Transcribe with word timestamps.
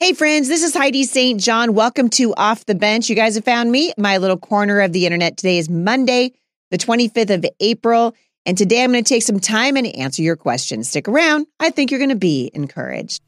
Hey, 0.00 0.12
friends, 0.12 0.46
this 0.46 0.62
is 0.62 0.74
Heidi 0.74 1.02
St. 1.02 1.40
John. 1.40 1.74
Welcome 1.74 2.08
to 2.10 2.32
Off 2.36 2.64
the 2.66 2.76
Bench. 2.76 3.10
You 3.10 3.16
guys 3.16 3.34
have 3.34 3.44
found 3.44 3.72
me, 3.72 3.92
my 3.98 4.18
little 4.18 4.36
corner 4.36 4.78
of 4.78 4.92
the 4.92 5.06
internet. 5.06 5.36
Today 5.36 5.58
is 5.58 5.68
Monday, 5.68 6.34
the 6.70 6.78
25th 6.78 7.34
of 7.34 7.44
April. 7.58 8.14
And 8.46 8.56
today 8.56 8.84
I'm 8.84 8.92
going 8.92 9.02
to 9.02 9.08
take 9.08 9.24
some 9.24 9.40
time 9.40 9.76
and 9.76 9.88
answer 9.96 10.22
your 10.22 10.36
questions. 10.36 10.88
Stick 10.88 11.08
around. 11.08 11.48
I 11.58 11.70
think 11.70 11.90
you're 11.90 11.98
going 11.98 12.10
to 12.10 12.14
be 12.14 12.48
encouraged. 12.54 13.22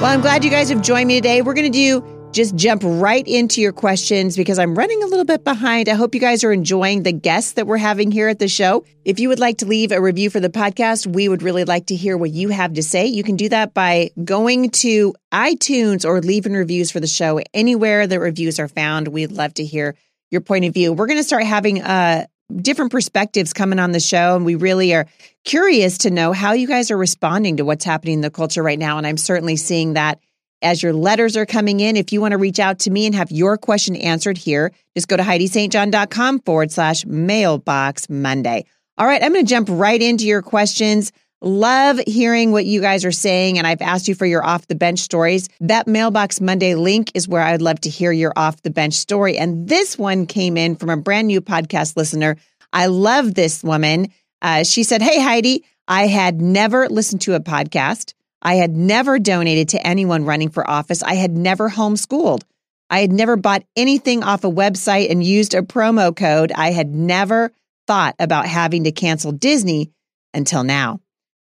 Well, 0.00 0.06
I'm 0.06 0.22
glad 0.22 0.42
you 0.42 0.50
guys 0.50 0.70
have 0.70 0.82
joined 0.82 1.06
me 1.06 1.20
today. 1.20 1.40
We're 1.40 1.54
going 1.54 1.70
to 1.70 1.78
do 1.78 2.19
just 2.32 2.54
jump 2.54 2.82
right 2.84 3.26
into 3.26 3.60
your 3.60 3.72
questions 3.72 4.36
because 4.36 4.58
I'm 4.58 4.76
running 4.76 5.02
a 5.02 5.06
little 5.06 5.24
bit 5.24 5.42
behind. 5.42 5.88
I 5.88 5.94
hope 5.94 6.14
you 6.14 6.20
guys 6.20 6.44
are 6.44 6.52
enjoying 6.52 7.02
the 7.02 7.12
guests 7.12 7.52
that 7.54 7.66
we're 7.66 7.76
having 7.76 8.12
here 8.12 8.28
at 8.28 8.38
the 8.38 8.48
show. 8.48 8.84
If 9.04 9.18
you 9.18 9.28
would 9.28 9.40
like 9.40 9.58
to 9.58 9.66
leave 9.66 9.90
a 9.90 10.00
review 10.00 10.30
for 10.30 10.38
the 10.38 10.48
podcast, 10.48 11.06
we 11.06 11.28
would 11.28 11.42
really 11.42 11.64
like 11.64 11.86
to 11.86 11.96
hear 11.96 12.16
what 12.16 12.30
you 12.30 12.50
have 12.50 12.74
to 12.74 12.82
say. 12.82 13.06
You 13.06 13.24
can 13.24 13.36
do 13.36 13.48
that 13.48 13.74
by 13.74 14.10
going 14.22 14.70
to 14.70 15.14
iTunes 15.32 16.04
or 16.04 16.20
leaving 16.20 16.52
reviews 16.52 16.92
for 16.92 17.00
the 17.00 17.08
show 17.08 17.40
anywhere 17.52 18.06
the 18.06 18.20
reviews 18.20 18.60
are 18.60 18.68
found. 18.68 19.08
We'd 19.08 19.32
love 19.32 19.54
to 19.54 19.64
hear 19.64 19.96
your 20.30 20.40
point 20.40 20.64
of 20.64 20.74
view. 20.74 20.92
We're 20.92 21.06
going 21.06 21.18
to 21.18 21.24
start 21.24 21.42
having 21.44 21.82
uh, 21.82 22.26
different 22.54 22.92
perspectives 22.92 23.52
coming 23.52 23.80
on 23.80 23.90
the 23.90 24.00
show, 24.00 24.36
and 24.36 24.44
we 24.44 24.54
really 24.54 24.94
are 24.94 25.06
curious 25.44 25.98
to 25.98 26.10
know 26.10 26.32
how 26.32 26.52
you 26.52 26.68
guys 26.68 26.92
are 26.92 26.96
responding 26.96 27.56
to 27.56 27.64
what's 27.64 27.84
happening 27.84 28.14
in 28.14 28.20
the 28.20 28.30
culture 28.30 28.62
right 28.62 28.78
now. 28.78 28.98
And 28.98 29.06
I'm 29.06 29.16
certainly 29.16 29.56
seeing 29.56 29.94
that 29.94 30.20
as 30.62 30.82
your 30.82 30.92
letters 30.92 31.36
are 31.36 31.46
coming 31.46 31.80
in. 31.80 31.96
If 31.96 32.12
you 32.12 32.20
want 32.20 32.32
to 32.32 32.38
reach 32.38 32.58
out 32.58 32.80
to 32.80 32.90
me 32.90 33.06
and 33.06 33.14
have 33.14 33.30
your 33.30 33.56
question 33.56 33.96
answered 33.96 34.38
here, 34.38 34.72
just 34.94 35.08
go 35.08 35.16
to 35.16 35.22
HeidiSt.John.com 35.22 36.40
forward 36.40 36.70
slash 36.70 37.04
mailbox 37.06 38.08
Monday. 38.08 38.64
All 38.98 39.06
right, 39.06 39.22
I'm 39.22 39.32
going 39.32 39.44
to 39.44 39.48
jump 39.48 39.68
right 39.70 40.00
into 40.00 40.26
your 40.26 40.42
questions. 40.42 41.12
Love 41.42 41.98
hearing 42.06 42.52
what 42.52 42.66
you 42.66 42.82
guys 42.82 43.02
are 43.06 43.12
saying, 43.12 43.56
and 43.56 43.66
I've 43.66 43.80
asked 43.80 44.08
you 44.08 44.14
for 44.14 44.26
your 44.26 44.44
off 44.44 44.66
the 44.66 44.74
bench 44.74 44.98
stories. 44.98 45.48
That 45.60 45.86
Mailbox 45.86 46.38
Monday 46.38 46.74
link 46.74 47.10
is 47.14 47.26
where 47.26 47.40
I'd 47.40 47.62
love 47.62 47.80
to 47.80 47.88
hear 47.88 48.12
your 48.12 48.34
off 48.36 48.60
the 48.60 48.68
bench 48.68 48.92
story. 48.92 49.38
And 49.38 49.66
this 49.66 49.96
one 49.96 50.26
came 50.26 50.58
in 50.58 50.76
from 50.76 50.90
a 50.90 50.98
brand 50.98 51.28
new 51.28 51.40
podcast 51.40 51.96
listener. 51.96 52.36
I 52.74 52.86
love 52.86 53.34
this 53.34 53.64
woman. 53.64 54.08
Uh, 54.42 54.64
she 54.64 54.82
said, 54.82 55.00
Hey, 55.00 55.18
Heidi, 55.18 55.64
I 55.88 56.06
had 56.06 56.42
never 56.42 56.88
listened 56.88 57.22
to 57.22 57.34
a 57.34 57.40
podcast. 57.40 58.12
I 58.42 58.54
had 58.54 58.76
never 58.76 59.18
donated 59.18 59.70
to 59.70 59.86
anyone 59.86 60.24
running 60.24 60.50
for 60.50 60.68
office. 60.68 61.02
I 61.02 61.14
had 61.14 61.32
never 61.32 61.68
homeschooled. 61.68 62.42
I 62.88 63.00
had 63.00 63.12
never 63.12 63.36
bought 63.36 63.64
anything 63.76 64.24
off 64.24 64.44
a 64.44 64.50
website 64.50 65.10
and 65.10 65.22
used 65.22 65.54
a 65.54 65.62
promo 65.62 66.14
code. 66.14 66.50
I 66.52 66.72
had 66.72 66.94
never 66.94 67.52
thought 67.86 68.14
about 68.18 68.46
having 68.46 68.84
to 68.84 68.92
cancel 68.92 69.32
Disney 69.32 69.92
until 70.34 70.64
now. 70.64 71.00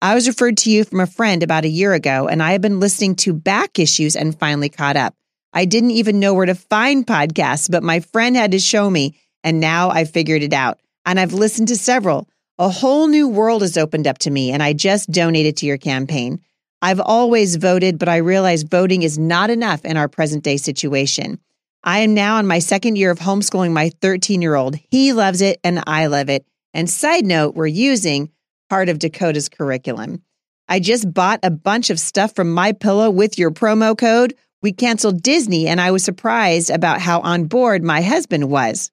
I 0.02 0.14
was 0.14 0.26
referred 0.26 0.56
to 0.58 0.70
you 0.70 0.84
from 0.84 1.00
a 1.00 1.06
friend 1.06 1.42
about 1.42 1.64
a 1.64 1.68
year 1.68 1.92
ago, 1.92 2.26
and 2.26 2.42
I 2.42 2.52
have 2.52 2.62
been 2.62 2.80
listening 2.80 3.16
to 3.16 3.34
back 3.34 3.78
issues 3.78 4.16
and 4.16 4.38
finally 4.38 4.70
caught 4.70 4.96
up. 4.96 5.14
I 5.52 5.64
didn't 5.66 5.90
even 5.92 6.20
know 6.20 6.32
where 6.32 6.46
to 6.46 6.54
find 6.54 7.06
podcasts, 7.06 7.70
but 7.70 7.82
my 7.82 8.00
friend 8.00 8.36
had 8.36 8.52
to 8.52 8.58
show 8.58 8.88
me, 8.88 9.18
and 9.44 9.60
now 9.60 9.90
I 9.90 10.04
figured 10.04 10.42
it 10.42 10.52
out. 10.52 10.80
And 11.04 11.20
I've 11.20 11.32
listened 11.32 11.68
to 11.68 11.76
several. 11.76 12.28
A 12.58 12.68
whole 12.68 13.08
new 13.08 13.28
world 13.28 13.62
has 13.62 13.76
opened 13.76 14.06
up 14.06 14.18
to 14.18 14.30
me, 14.30 14.52
and 14.52 14.62
I 14.62 14.72
just 14.72 15.10
donated 15.10 15.58
to 15.58 15.66
your 15.66 15.78
campaign. 15.78 16.40
I've 16.82 17.00
always 17.00 17.56
voted, 17.56 17.98
but 17.98 18.08
I 18.08 18.16
realize 18.18 18.62
voting 18.62 19.02
is 19.02 19.18
not 19.18 19.50
enough 19.50 19.84
in 19.84 19.96
our 19.96 20.08
present 20.08 20.44
day 20.44 20.56
situation. 20.56 21.38
I 21.82 22.00
am 22.00 22.14
now 22.14 22.38
in 22.38 22.46
my 22.46 22.58
second 22.58 22.96
year 22.96 23.10
of 23.10 23.18
homeschooling 23.18 23.72
my 23.72 23.90
13 24.00 24.42
year 24.42 24.54
old. 24.54 24.76
He 24.90 25.12
loves 25.12 25.40
it 25.40 25.60
and 25.64 25.82
I 25.86 26.06
love 26.06 26.28
it. 26.28 26.44
And 26.72 26.88
side 26.88 27.24
note, 27.24 27.54
we're 27.54 27.66
using 27.66 28.30
part 28.68 28.88
of 28.88 28.98
Dakota's 28.98 29.48
curriculum. 29.48 30.22
I 30.68 30.78
just 30.78 31.12
bought 31.12 31.40
a 31.42 31.50
bunch 31.50 31.90
of 31.90 31.98
stuff 31.98 32.34
from 32.34 32.52
My 32.52 32.72
Pillow 32.72 33.10
with 33.10 33.38
your 33.38 33.50
promo 33.50 33.96
code. 33.96 34.34
We 34.62 34.72
canceled 34.72 35.22
Disney 35.22 35.66
and 35.66 35.80
I 35.80 35.90
was 35.90 36.04
surprised 36.04 36.70
about 36.70 37.00
how 37.00 37.20
on 37.20 37.44
board 37.44 37.82
my 37.82 38.02
husband 38.02 38.50
was. 38.50 38.90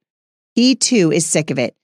He 0.55 0.75
too 0.75 1.11
is 1.11 1.25
sick 1.25 1.51
of 1.51 1.59
it. 1.59 1.75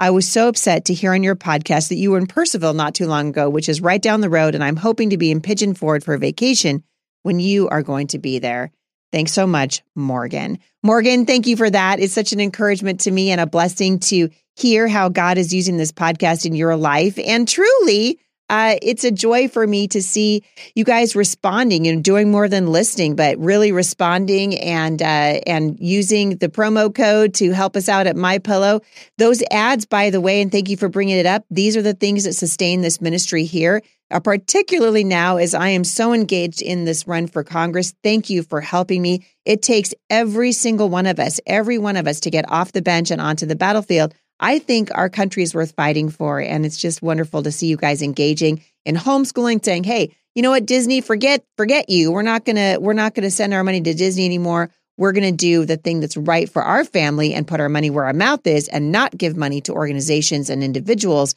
I 0.00 0.10
was 0.10 0.28
so 0.28 0.48
upset 0.48 0.84
to 0.84 0.94
hear 0.94 1.12
on 1.12 1.24
your 1.24 1.34
podcast 1.34 1.88
that 1.88 1.96
you 1.96 2.12
were 2.12 2.18
in 2.18 2.28
Percival 2.28 2.72
not 2.72 2.94
too 2.94 3.06
long 3.06 3.30
ago, 3.30 3.50
which 3.50 3.68
is 3.68 3.80
right 3.80 4.00
down 4.00 4.20
the 4.20 4.30
road, 4.30 4.54
and 4.54 4.62
I'm 4.62 4.76
hoping 4.76 5.10
to 5.10 5.18
be 5.18 5.32
in 5.32 5.40
Pigeon 5.40 5.74
Forge 5.74 6.04
for 6.04 6.14
a 6.14 6.18
vacation 6.18 6.84
when 7.24 7.40
you 7.40 7.68
are 7.68 7.82
going 7.82 8.06
to 8.08 8.18
be 8.18 8.38
there. 8.38 8.70
Thanks 9.10 9.32
so 9.32 9.46
much, 9.46 9.82
Morgan. 9.96 10.58
Morgan, 10.84 11.26
thank 11.26 11.48
you 11.48 11.56
for 11.56 11.68
that. 11.68 11.98
It's 11.98 12.12
such 12.12 12.32
an 12.32 12.40
encouragement 12.40 13.00
to 13.00 13.10
me 13.10 13.32
and 13.32 13.40
a 13.40 13.46
blessing 13.46 13.98
to 14.00 14.28
hear 14.54 14.86
how 14.86 15.08
God 15.08 15.36
is 15.36 15.52
using 15.52 15.78
this 15.78 15.92
podcast 15.92 16.46
in 16.46 16.54
your 16.54 16.76
life. 16.76 17.18
And 17.18 17.48
truly, 17.48 18.20
uh, 18.50 18.76
it's 18.80 19.04
a 19.04 19.10
joy 19.10 19.48
for 19.48 19.66
me 19.66 19.86
to 19.88 20.02
see 20.02 20.42
you 20.74 20.84
guys 20.84 21.14
responding 21.14 21.86
and 21.86 22.02
doing 22.02 22.30
more 22.30 22.48
than 22.48 22.68
listening, 22.68 23.14
but 23.14 23.38
really 23.38 23.72
responding 23.72 24.58
and 24.58 25.02
uh, 25.02 25.40
and 25.46 25.78
using 25.80 26.36
the 26.36 26.48
promo 26.48 26.94
code 26.94 27.34
to 27.34 27.52
help 27.52 27.76
us 27.76 27.88
out 27.88 28.06
at 28.06 28.16
My 28.16 28.38
Pillow. 28.38 28.80
Those 29.18 29.42
ads, 29.50 29.84
by 29.84 30.10
the 30.10 30.20
way, 30.20 30.40
and 30.40 30.50
thank 30.50 30.68
you 30.68 30.76
for 30.76 30.88
bringing 30.88 31.18
it 31.18 31.26
up. 31.26 31.44
These 31.50 31.76
are 31.76 31.82
the 31.82 31.94
things 31.94 32.24
that 32.24 32.32
sustain 32.34 32.80
this 32.80 33.00
ministry 33.00 33.44
here, 33.44 33.82
uh, 34.10 34.20
particularly 34.20 35.04
now 35.04 35.36
as 35.36 35.54
I 35.54 35.68
am 35.68 35.84
so 35.84 36.14
engaged 36.14 36.62
in 36.62 36.86
this 36.86 37.06
run 37.06 37.26
for 37.26 37.44
Congress. 37.44 37.94
Thank 38.02 38.30
you 38.30 38.42
for 38.42 38.62
helping 38.62 39.02
me. 39.02 39.26
It 39.44 39.60
takes 39.60 39.92
every 40.08 40.52
single 40.52 40.88
one 40.88 41.06
of 41.06 41.18
us, 41.18 41.38
every 41.46 41.76
one 41.76 41.96
of 41.96 42.06
us, 42.06 42.20
to 42.20 42.30
get 42.30 42.50
off 42.50 42.72
the 42.72 42.82
bench 42.82 43.10
and 43.10 43.20
onto 43.20 43.44
the 43.44 43.56
battlefield 43.56 44.14
I 44.40 44.58
think 44.58 44.90
our 44.94 45.08
country 45.08 45.42
is 45.42 45.54
worth 45.54 45.72
fighting 45.72 46.10
for. 46.10 46.40
And 46.40 46.64
it's 46.64 46.76
just 46.76 47.02
wonderful 47.02 47.42
to 47.42 47.52
see 47.52 47.66
you 47.66 47.76
guys 47.76 48.02
engaging 48.02 48.62
in 48.84 48.94
homeschooling, 48.96 49.64
saying, 49.64 49.84
hey, 49.84 50.14
you 50.34 50.42
know 50.42 50.50
what, 50.50 50.66
Disney, 50.66 51.00
forget, 51.00 51.44
forget 51.56 51.88
you. 51.88 52.12
We're 52.12 52.22
not 52.22 52.44
gonna, 52.44 52.78
we're 52.80 52.92
not 52.92 53.14
gonna 53.14 53.30
send 53.30 53.52
our 53.52 53.64
money 53.64 53.80
to 53.80 53.94
Disney 53.94 54.24
anymore. 54.24 54.70
We're 54.96 55.12
gonna 55.12 55.32
do 55.32 55.64
the 55.64 55.76
thing 55.76 56.00
that's 56.00 56.16
right 56.16 56.48
for 56.48 56.62
our 56.62 56.84
family 56.84 57.34
and 57.34 57.46
put 57.46 57.60
our 57.60 57.68
money 57.68 57.90
where 57.90 58.04
our 58.04 58.12
mouth 58.12 58.46
is 58.46 58.68
and 58.68 58.92
not 58.92 59.16
give 59.16 59.36
money 59.36 59.60
to 59.62 59.72
organizations 59.72 60.50
and 60.50 60.62
individuals 60.62 61.34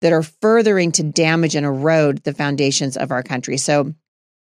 that 0.00 0.12
are 0.12 0.22
furthering 0.22 0.92
to 0.92 1.02
damage 1.02 1.56
and 1.56 1.64
erode 1.64 2.22
the 2.24 2.34
foundations 2.34 2.96
of 2.96 3.10
our 3.10 3.22
country. 3.22 3.56
So 3.56 3.94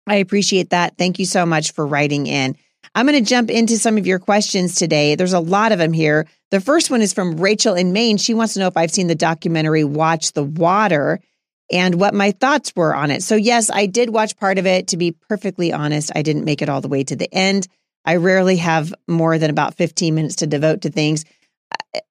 I 0.07 0.17
appreciate 0.17 0.71
that. 0.71 0.97
Thank 0.97 1.19
you 1.19 1.27
so 1.27 1.45
much 1.45 1.73
for 1.73 1.87
writing 1.87 2.27
in. 2.27 2.57
I'm 2.95 3.07
going 3.07 3.23
to 3.23 3.29
jump 3.29 3.51
into 3.51 3.77
some 3.77 3.99
of 3.99 4.07
your 4.07 4.19
questions 4.19 4.75
today. 4.75 5.15
There's 5.15 5.33
a 5.33 5.41
lot 5.41 5.73
of 5.73 5.79
them 5.79 5.93
here. 5.93 6.27
The 6.51 6.61
first 6.61 6.91
one 6.91 7.01
is 7.01 7.13
from 7.13 7.37
Rachel 7.37 7.75
in 7.75 7.93
Maine. 7.93 8.17
She 8.17 8.35
wants 8.35 8.55
to 8.55 8.61
know 8.61 8.67
if 8.67 8.77
I've 8.77 8.91
seen 8.91 9.07
the 9.07 9.15
documentary 9.15 9.85
Watch 9.85 10.33
the 10.33 10.43
Water 10.43 11.21
and 11.71 11.95
what 11.95 12.15
my 12.15 12.33
thoughts 12.33 12.73
were 12.75 12.95
on 12.95 13.13
it. 13.13 13.23
So, 13.23 13.37
yes, 13.37 13.71
I 13.71 13.87
did 13.87 14.11
watch 14.11 14.37
part 14.37 14.59
of 14.59 14.67
it. 14.67 14.89
To 14.89 14.97
be 14.97 15.13
perfectly 15.13 15.73
honest, 15.73 16.11
I 16.15 16.23
didn't 16.23 16.45
make 16.45 16.63
it 16.63 16.69
all 16.69 16.81
the 16.81 16.89
way 16.89 17.05
to 17.05 17.15
the 17.15 17.33
end. 17.33 17.69
I 18.05 18.17
rarely 18.17 18.57
have 18.57 18.93
more 19.07 19.39
than 19.39 19.51
about 19.51 19.77
15 19.77 20.15
minutes 20.15 20.37
to 20.37 20.47
devote 20.47 20.83
to 20.83 20.91
things. 20.91 21.25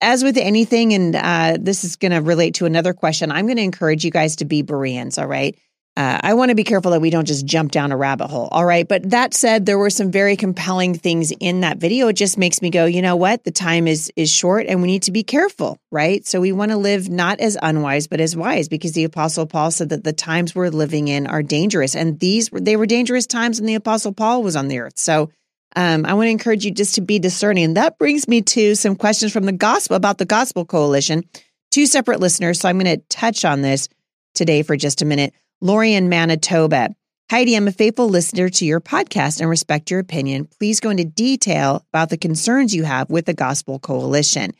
As 0.01 0.23
with 0.23 0.37
anything, 0.37 0.93
and 0.93 1.15
uh, 1.15 1.57
this 1.59 1.83
is 1.83 1.97
going 1.97 2.11
to 2.11 2.19
relate 2.19 2.55
to 2.55 2.65
another 2.65 2.93
question, 2.93 3.31
I'm 3.31 3.45
going 3.45 3.57
to 3.57 3.63
encourage 3.63 4.05
you 4.05 4.11
guys 4.11 4.37
to 4.37 4.45
be 4.45 4.61
Bereans, 4.61 5.17
all 5.17 5.27
right? 5.27 5.57
Uh, 5.99 6.17
I 6.23 6.33
want 6.35 6.47
to 6.47 6.55
be 6.55 6.63
careful 6.63 6.91
that 6.91 7.01
we 7.01 7.09
don't 7.09 7.25
just 7.25 7.45
jump 7.45 7.73
down 7.73 7.91
a 7.91 7.97
rabbit 7.97 8.29
hole. 8.29 8.47
All 8.53 8.63
right. 8.63 8.87
But 8.87 9.09
that 9.09 9.33
said, 9.33 9.65
there 9.65 9.77
were 9.77 9.89
some 9.89 10.11
very 10.11 10.37
compelling 10.37 10.93
things 10.93 11.33
in 11.41 11.59
that 11.59 11.77
video. 11.77 12.07
It 12.07 12.13
just 12.13 12.37
makes 12.37 12.61
me 12.61 12.69
go, 12.69 12.85
you 12.85 13.01
know 13.01 13.17
what? 13.17 13.43
The 13.43 13.51
time 13.51 13.85
is 13.85 14.09
is 14.15 14.31
short 14.31 14.67
and 14.67 14.81
we 14.81 14.87
need 14.87 15.03
to 15.03 15.11
be 15.11 15.23
careful, 15.23 15.77
right? 15.91 16.25
So 16.25 16.39
we 16.39 16.53
want 16.53 16.71
to 16.71 16.77
live 16.77 17.09
not 17.09 17.41
as 17.41 17.57
unwise, 17.61 18.07
but 18.07 18.21
as 18.21 18.33
wise 18.33 18.69
because 18.69 18.93
the 18.93 19.03
apostle 19.03 19.45
Paul 19.45 19.71
said 19.71 19.89
that 19.89 20.05
the 20.05 20.13
times 20.13 20.55
we're 20.55 20.69
living 20.69 21.09
in 21.09 21.27
are 21.27 21.43
dangerous. 21.43 21.97
And 21.97 22.17
these 22.17 22.49
were 22.49 22.61
they 22.61 22.77
were 22.77 22.85
dangerous 22.85 23.27
times 23.27 23.59
when 23.59 23.67
the 23.67 23.75
apostle 23.75 24.13
Paul 24.13 24.41
was 24.41 24.55
on 24.55 24.69
the 24.69 24.79
earth. 24.79 24.97
So 24.97 25.31
um, 25.75 26.05
I 26.05 26.13
want 26.13 26.27
to 26.27 26.31
encourage 26.31 26.63
you 26.63 26.71
just 26.71 26.95
to 26.95 27.01
be 27.01 27.19
discerning. 27.19 27.65
And 27.65 27.75
that 27.75 27.97
brings 27.97 28.25
me 28.25 28.41
to 28.43 28.73
some 28.75 28.95
questions 28.95 29.33
from 29.33 29.43
the 29.43 29.51
gospel 29.51 29.97
about 29.97 30.17
the 30.17 30.23
gospel 30.23 30.63
coalition. 30.63 31.25
Two 31.71 31.85
separate 31.85 32.21
listeners. 32.21 32.61
So 32.61 32.69
I'm 32.69 32.79
going 32.79 32.97
to 32.97 33.03
touch 33.09 33.43
on 33.43 33.63
this 33.63 33.89
today 34.33 34.63
for 34.63 34.77
just 34.77 35.01
a 35.01 35.05
minute. 35.05 35.33
Lori 35.61 35.93
in 35.93 36.09
Manitoba. 36.09 36.95
Heidi, 37.29 37.55
I'm 37.55 37.67
a 37.67 37.71
faithful 37.71 38.07
listener 38.07 38.49
to 38.49 38.65
your 38.65 38.79
podcast 38.79 39.39
and 39.39 39.49
respect 39.49 39.91
your 39.91 39.99
opinion. 39.99 40.47
Please 40.57 40.79
go 40.79 40.89
into 40.89 41.03
detail 41.03 41.85
about 41.93 42.09
the 42.09 42.17
concerns 42.17 42.73
you 42.73 42.83
have 42.83 43.09
with 43.09 43.25
the 43.25 43.33
Gospel 43.33 43.77
Coalition. 43.77 44.53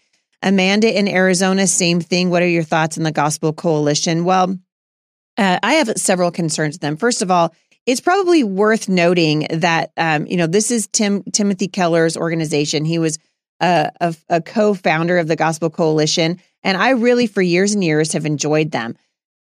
Amanda 0.43 0.97
in 0.97 1.07
Arizona, 1.07 1.67
same 1.67 1.99
thing. 2.01 2.29
What 2.29 2.41
are 2.41 2.47
your 2.47 2.63
thoughts 2.63 2.97
on 2.97 3.03
the 3.03 3.11
Gospel 3.11 3.53
Coalition? 3.53 4.23
Well, 4.23 4.57
uh, 5.37 5.59
I 5.63 5.75
have 5.75 5.97
several 5.97 6.31
concerns 6.31 6.75
with 6.75 6.81
them. 6.81 6.97
First 6.97 7.21
of 7.21 7.31
all, 7.31 7.55
it's 7.85 8.01
probably 8.01 8.43
worth 8.43 8.89
noting 8.89 9.47
that 9.49 9.91
um, 9.97 10.27
you 10.27 10.37
know 10.37 10.47
this 10.47 10.69
is 10.69 10.87
Tim 10.87 11.23
Timothy 11.23 11.67
Keller's 11.67 12.17
organization. 12.17 12.85
He 12.85 12.99
was 12.99 13.17
a, 13.61 13.89
a, 13.99 14.15
a 14.29 14.41
co-founder 14.41 15.17
of 15.17 15.27
the 15.27 15.35
Gospel 15.35 15.69
Coalition, 15.69 16.39
and 16.61 16.77
I 16.77 16.91
really, 16.91 17.25
for 17.25 17.41
years 17.41 17.73
and 17.73 17.83
years, 17.83 18.13
have 18.13 18.25
enjoyed 18.25 18.71
them 18.71 18.95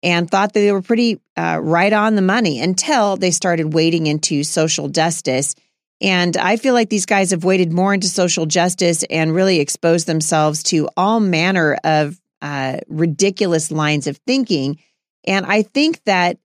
and 0.04 0.30
thought 0.30 0.54
that 0.54 0.60
they 0.60 0.72
were 0.72 0.82
pretty 0.82 1.20
uh, 1.38 1.60
right 1.64 1.94
on 1.94 2.16
the 2.16 2.22
money 2.22 2.62
until 2.62 3.16
they 3.16 3.32
started 3.32 3.74
wading 3.74 4.06
into 4.06 4.44
social 4.44 4.90
justice. 4.90 5.56
And 6.02 6.36
I 6.36 6.58
feel 6.58 6.74
like 6.74 6.90
these 6.90 7.06
guys 7.06 7.32
have 7.32 7.46
waded 7.46 7.72
more 7.72 7.94
into 7.94 8.10
social 8.10 8.46
justice 8.46 9.04
and 9.10 9.34
really 9.34 9.62
exposed 9.62 10.06
themselves 10.06 10.62
to 10.64 10.90
all 10.98 11.22
manner 11.22 11.78
of 11.86 12.20
uh, 12.42 12.80
ridiculous 12.90 13.72
lines 13.72 14.06
of 14.06 14.18
thinking. 14.28 14.78
And 15.26 15.46
I 15.46 15.62
think 15.62 16.04
that 16.04 16.38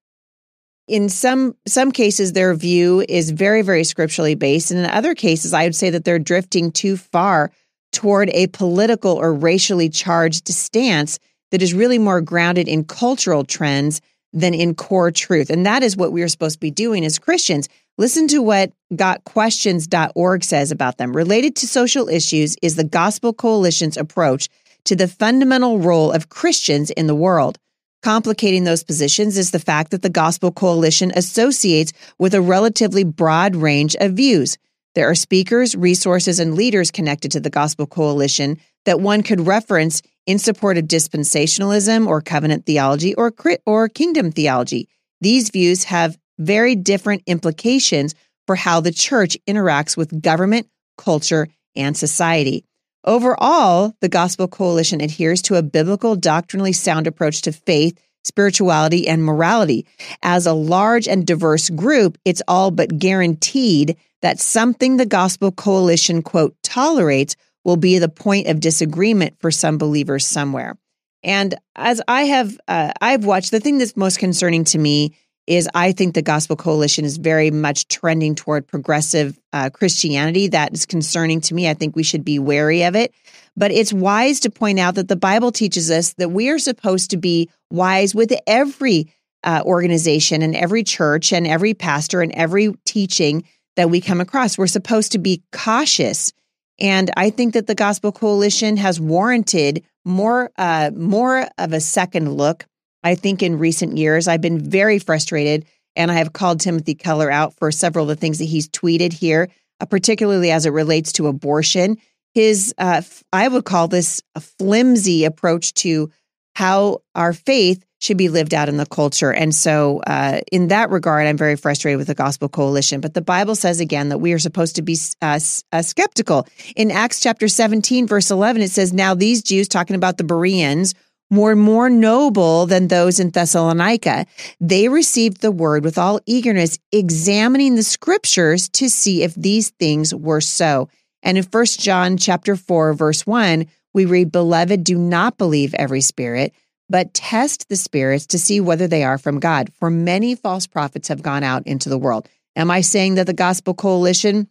in 0.86 1.08
some 1.08 1.54
some 1.66 1.92
cases 1.92 2.32
their 2.32 2.54
view 2.54 3.04
is 3.08 3.30
very 3.30 3.60
very 3.60 3.84
scripturally 3.84 4.34
based 4.34 4.70
and 4.70 4.80
in 4.80 4.86
other 4.86 5.14
cases 5.14 5.52
i 5.52 5.64
would 5.64 5.76
say 5.76 5.90
that 5.90 6.02
they're 6.02 6.18
drifting 6.18 6.72
too 6.72 6.96
far 6.96 7.52
toward 7.92 8.30
a 8.30 8.46
political 8.48 9.12
or 9.12 9.34
racially 9.34 9.90
charged 9.90 10.48
stance 10.48 11.18
that 11.50 11.62
is 11.62 11.74
really 11.74 11.98
more 11.98 12.20
grounded 12.20 12.68
in 12.68 12.84
cultural 12.84 13.44
trends 13.44 14.00
than 14.32 14.54
in 14.54 14.74
core 14.74 15.10
truth. 15.10 15.50
And 15.50 15.64
that 15.66 15.82
is 15.82 15.96
what 15.96 16.12
we 16.12 16.22
are 16.22 16.28
supposed 16.28 16.56
to 16.56 16.60
be 16.60 16.70
doing 16.70 17.04
as 17.04 17.18
christians. 17.18 17.68
Listen 17.96 18.28
to 18.28 18.42
what 18.42 18.72
gotquestions.org 18.94 20.44
says 20.44 20.70
about 20.70 20.98
them. 20.98 21.16
Related 21.16 21.56
to 21.56 21.66
social 21.66 22.08
issues 22.08 22.56
is 22.62 22.76
the 22.76 22.84
gospel 22.84 23.32
coalition's 23.32 23.96
approach 23.96 24.48
to 24.84 24.94
the 24.94 25.08
fundamental 25.08 25.78
role 25.78 26.12
of 26.12 26.28
christians 26.28 26.90
in 26.90 27.06
the 27.06 27.14
world. 27.14 27.58
Complicating 28.02 28.62
those 28.62 28.84
positions 28.84 29.36
is 29.36 29.50
the 29.50 29.58
fact 29.58 29.90
that 29.90 30.02
the 30.02 30.08
Gospel 30.08 30.52
Coalition 30.52 31.10
associates 31.16 31.92
with 32.16 32.32
a 32.32 32.40
relatively 32.40 33.02
broad 33.02 33.56
range 33.56 33.96
of 33.96 34.12
views. 34.12 34.56
There 34.94 35.10
are 35.10 35.16
speakers, 35.16 35.74
resources, 35.74 36.38
and 36.38 36.54
leaders 36.54 36.92
connected 36.92 37.32
to 37.32 37.40
the 37.40 37.50
Gospel 37.50 37.86
Coalition 37.86 38.58
that 38.84 39.00
one 39.00 39.24
could 39.24 39.46
reference 39.46 40.00
in 40.28 40.38
support 40.38 40.76
of 40.76 40.84
dispensationalism 40.84 42.06
or 42.06 42.20
covenant 42.20 42.66
theology 42.66 43.14
or, 43.14 43.32
or 43.64 43.88
kingdom 43.88 44.30
theology. 44.30 44.86
These 45.22 45.48
views 45.48 45.84
have 45.84 46.18
very 46.38 46.76
different 46.76 47.22
implications 47.26 48.14
for 48.46 48.54
how 48.54 48.80
the 48.80 48.92
church 48.92 49.38
interacts 49.48 49.96
with 49.96 50.20
government, 50.20 50.68
culture, 50.98 51.48
and 51.74 51.96
society. 51.96 52.66
Overall, 53.04 53.94
the 54.02 54.10
Gospel 54.10 54.48
Coalition 54.48 55.00
adheres 55.00 55.40
to 55.42 55.54
a 55.54 55.62
biblical, 55.62 56.14
doctrinally 56.14 56.74
sound 56.74 57.06
approach 57.06 57.40
to 57.42 57.52
faith, 57.52 57.98
spirituality, 58.22 59.08
and 59.08 59.24
morality. 59.24 59.86
As 60.22 60.44
a 60.44 60.52
large 60.52 61.08
and 61.08 61.26
diverse 61.26 61.70
group, 61.70 62.18
it's 62.26 62.42
all 62.46 62.70
but 62.70 62.98
guaranteed 62.98 63.96
that 64.20 64.40
something 64.40 64.98
the 64.98 65.06
Gospel 65.06 65.52
Coalition, 65.52 66.20
quote, 66.20 66.54
tolerates 66.62 67.34
will 67.64 67.76
be 67.76 67.98
the 67.98 68.08
point 68.08 68.46
of 68.46 68.60
disagreement 68.60 69.36
for 69.40 69.50
some 69.50 69.78
believers 69.78 70.26
somewhere. 70.26 70.76
And 71.22 71.54
as 71.74 72.00
I 72.06 72.22
have, 72.24 72.58
uh, 72.68 72.92
I've 73.00 73.24
watched, 73.24 73.50
the 73.50 73.60
thing 73.60 73.78
that's 73.78 73.96
most 73.96 74.18
concerning 74.18 74.64
to 74.64 74.78
me 74.78 75.14
is 75.48 75.68
I 75.74 75.92
think 75.92 76.14
the 76.14 76.22
Gospel 76.22 76.56
Coalition 76.56 77.04
is 77.04 77.16
very 77.16 77.50
much 77.50 77.88
trending 77.88 78.34
toward 78.34 78.66
progressive 78.66 79.38
uh, 79.52 79.70
Christianity. 79.70 80.48
That 80.48 80.74
is 80.74 80.84
concerning 80.84 81.40
to 81.42 81.54
me. 81.54 81.68
I 81.68 81.74
think 81.74 81.96
we 81.96 82.02
should 82.02 82.24
be 82.24 82.38
wary 82.38 82.82
of 82.82 82.94
it. 82.94 83.14
But 83.56 83.72
it's 83.72 83.92
wise 83.92 84.40
to 84.40 84.50
point 84.50 84.78
out 84.78 84.94
that 84.96 85.08
the 85.08 85.16
Bible 85.16 85.50
teaches 85.50 85.90
us 85.90 86.12
that 86.14 86.30
we 86.30 86.50
are 86.50 86.58
supposed 86.58 87.10
to 87.10 87.16
be 87.16 87.50
wise 87.70 88.14
with 88.14 88.32
every 88.46 89.10
uh, 89.42 89.62
organization 89.64 90.42
and 90.42 90.54
every 90.54 90.84
church 90.84 91.32
and 91.32 91.46
every 91.46 91.72
pastor 91.72 92.20
and 92.20 92.32
every 92.32 92.72
teaching 92.84 93.42
that 93.76 93.88
we 93.88 94.00
come 94.00 94.20
across. 94.20 94.58
We're 94.58 94.66
supposed 94.66 95.12
to 95.12 95.18
be 95.18 95.42
cautious. 95.50 96.32
And 96.78 97.10
I 97.16 97.30
think 97.30 97.54
that 97.54 97.66
the 97.66 97.74
Gospel 97.74 98.12
Coalition 98.12 98.76
has 98.76 99.00
warranted 99.00 99.84
more, 100.04 100.50
uh, 100.56 100.90
more 100.94 101.48
of 101.58 101.72
a 101.72 101.80
second 101.80 102.34
look 102.34 102.66
I 103.02 103.14
think 103.14 103.42
in 103.42 103.58
recent 103.58 103.96
years, 103.96 104.28
I've 104.28 104.40
been 104.40 104.58
very 104.58 104.98
frustrated, 104.98 105.66
and 105.96 106.10
I 106.10 106.14
have 106.14 106.32
called 106.32 106.60
Timothy 106.60 106.94
Keller 106.94 107.30
out 107.30 107.54
for 107.54 107.70
several 107.70 108.04
of 108.04 108.08
the 108.08 108.16
things 108.16 108.38
that 108.38 108.46
he's 108.46 108.68
tweeted 108.68 109.12
here, 109.12 109.48
uh, 109.80 109.86
particularly 109.86 110.50
as 110.50 110.66
it 110.66 110.70
relates 110.70 111.12
to 111.14 111.28
abortion. 111.28 111.98
His, 112.34 112.74
uh, 112.78 113.02
I 113.32 113.48
would 113.48 113.64
call 113.64 113.88
this 113.88 114.22
a 114.34 114.40
flimsy 114.40 115.24
approach 115.24 115.74
to 115.74 116.10
how 116.54 117.02
our 117.14 117.32
faith 117.32 117.84
should 118.00 118.16
be 118.16 118.28
lived 118.28 118.54
out 118.54 118.68
in 118.68 118.76
the 118.76 118.86
culture. 118.86 119.32
And 119.32 119.54
so, 119.54 120.00
uh, 120.06 120.40
in 120.52 120.68
that 120.68 120.90
regard, 120.90 121.26
I'm 121.26 121.36
very 121.36 121.56
frustrated 121.56 121.98
with 121.98 122.06
the 122.06 122.14
Gospel 122.14 122.48
Coalition. 122.48 123.00
But 123.00 123.14
the 123.14 123.22
Bible 123.22 123.54
says 123.54 123.80
again 123.80 124.08
that 124.08 124.18
we 124.18 124.32
are 124.32 124.38
supposed 124.38 124.76
to 124.76 124.82
be 124.82 124.96
uh, 125.20 125.40
uh, 125.72 125.82
skeptical. 125.82 126.46
In 126.76 126.90
Acts 126.90 127.20
chapter 127.20 127.48
17, 127.48 128.06
verse 128.06 128.30
11, 128.30 128.62
it 128.62 128.70
says, 128.70 128.92
Now 128.92 129.14
these 129.14 129.42
Jews, 129.42 129.68
talking 129.68 129.96
about 129.96 130.16
the 130.16 130.24
Bereans, 130.24 130.94
were 131.30 131.56
more 131.56 131.90
noble 131.90 132.66
than 132.66 132.88
those 132.88 133.20
in 133.20 133.30
Thessalonica. 133.30 134.26
They 134.60 134.88
received 134.88 135.40
the 135.40 135.50
word 135.50 135.84
with 135.84 135.98
all 135.98 136.20
eagerness, 136.26 136.78
examining 136.92 137.74
the 137.74 137.82
scriptures 137.82 138.68
to 138.70 138.88
see 138.88 139.22
if 139.22 139.34
these 139.34 139.70
things 139.70 140.14
were 140.14 140.40
so. 140.40 140.88
And 141.22 141.36
in 141.36 141.44
1 141.44 141.66
John 141.78 142.16
chapter 142.16 142.56
4 142.56 142.94
verse 142.94 143.26
1, 143.26 143.66
we 143.92 144.04
read, 144.04 144.30
"Beloved, 144.30 144.84
do 144.84 144.96
not 144.96 145.36
believe 145.36 145.74
every 145.74 146.00
spirit, 146.00 146.52
but 146.88 147.14
test 147.14 147.68
the 147.68 147.76
spirits 147.76 148.26
to 148.26 148.38
see 148.38 148.60
whether 148.60 148.86
they 148.86 149.04
are 149.04 149.18
from 149.18 149.40
God, 149.40 149.72
for 149.74 149.90
many 149.90 150.34
false 150.34 150.66
prophets 150.66 151.08
have 151.08 151.22
gone 151.22 151.42
out 151.42 151.66
into 151.66 151.88
the 151.88 151.98
world." 151.98 152.28
Am 152.56 152.70
I 152.70 152.80
saying 152.80 153.14
that 153.14 153.26
the 153.26 153.32
Gospel 153.32 153.74
Coalition 153.74 154.48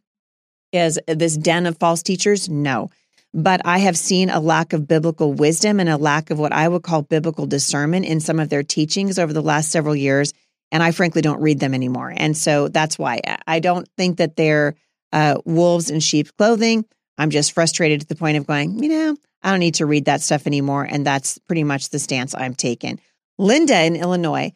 is 0.71 0.99
this 1.07 1.37
den 1.37 1.65
of 1.65 1.77
false 1.77 2.03
teachers? 2.03 2.49
No 2.49 2.89
but 3.33 3.61
I 3.65 3.79
have 3.79 3.97
seen 3.97 4.31
a 4.31 4.39
lack 4.39 4.73
of 4.73 4.87
biblical 4.87 5.31
wisdom 5.31 5.79
and 5.79 5.89
a 5.89 5.97
lack 5.97 6.31
of 6.31 6.39
what 6.39 6.53
I 6.53 6.67
would 6.67 6.81
call 6.83 7.03
biblical 7.03 7.45
discernment 7.45 8.05
in 8.05 8.19
some 8.19 8.39
of 8.39 8.49
their 8.49 8.63
teachings 8.63 9.19
over 9.19 9.31
the 9.31 9.43
last 9.43 9.69
several 9.69 9.95
years. 9.95 10.33
And 10.71 10.81
I 10.81 10.91
frankly 10.91 11.21
don't 11.21 11.41
read 11.41 11.59
them 11.59 11.73
anymore. 11.73 12.11
And 12.15 12.35
so 12.35 12.67
that's 12.67 12.97
why 12.97 13.21
I 13.45 13.59
don't 13.59 13.87
think 13.95 14.17
that 14.17 14.35
they're 14.35 14.75
uh, 15.13 15.37
wolves 15.45 15.89
in 15.89 15.99
sheep's 15.99 16.31
clothing. 16.31 16.85
I'm 17.17 17.29
just 17.29 17.51
frustrated 17.51 18.01
to 18.01 18.07
the 18.07 18.15
point 18.15 18.37
of 18.37 18.47
going, 18.47 18.83
you 18.83 18.89
know, 18.89 19.17
I 19.43 19.51
don't 19.51 19.59
need 19.59 19.75
to 19.75 19.85
read 19.85 20.05
that 20.05 20.21
stuff 20.21 20.47
anymore. 20.47 20.87
And 20.89 21.05
that's 21.05 21.37
pretty 21.39 21.63
much 21.63 21.89
the 21.89 21.99
stance 21.99 22.35
I'm 22.35 22.53
taking. 22.53 22.99
Linda 23.37 23.83
in 23.83 23.95
Illinois. 23.95 24.53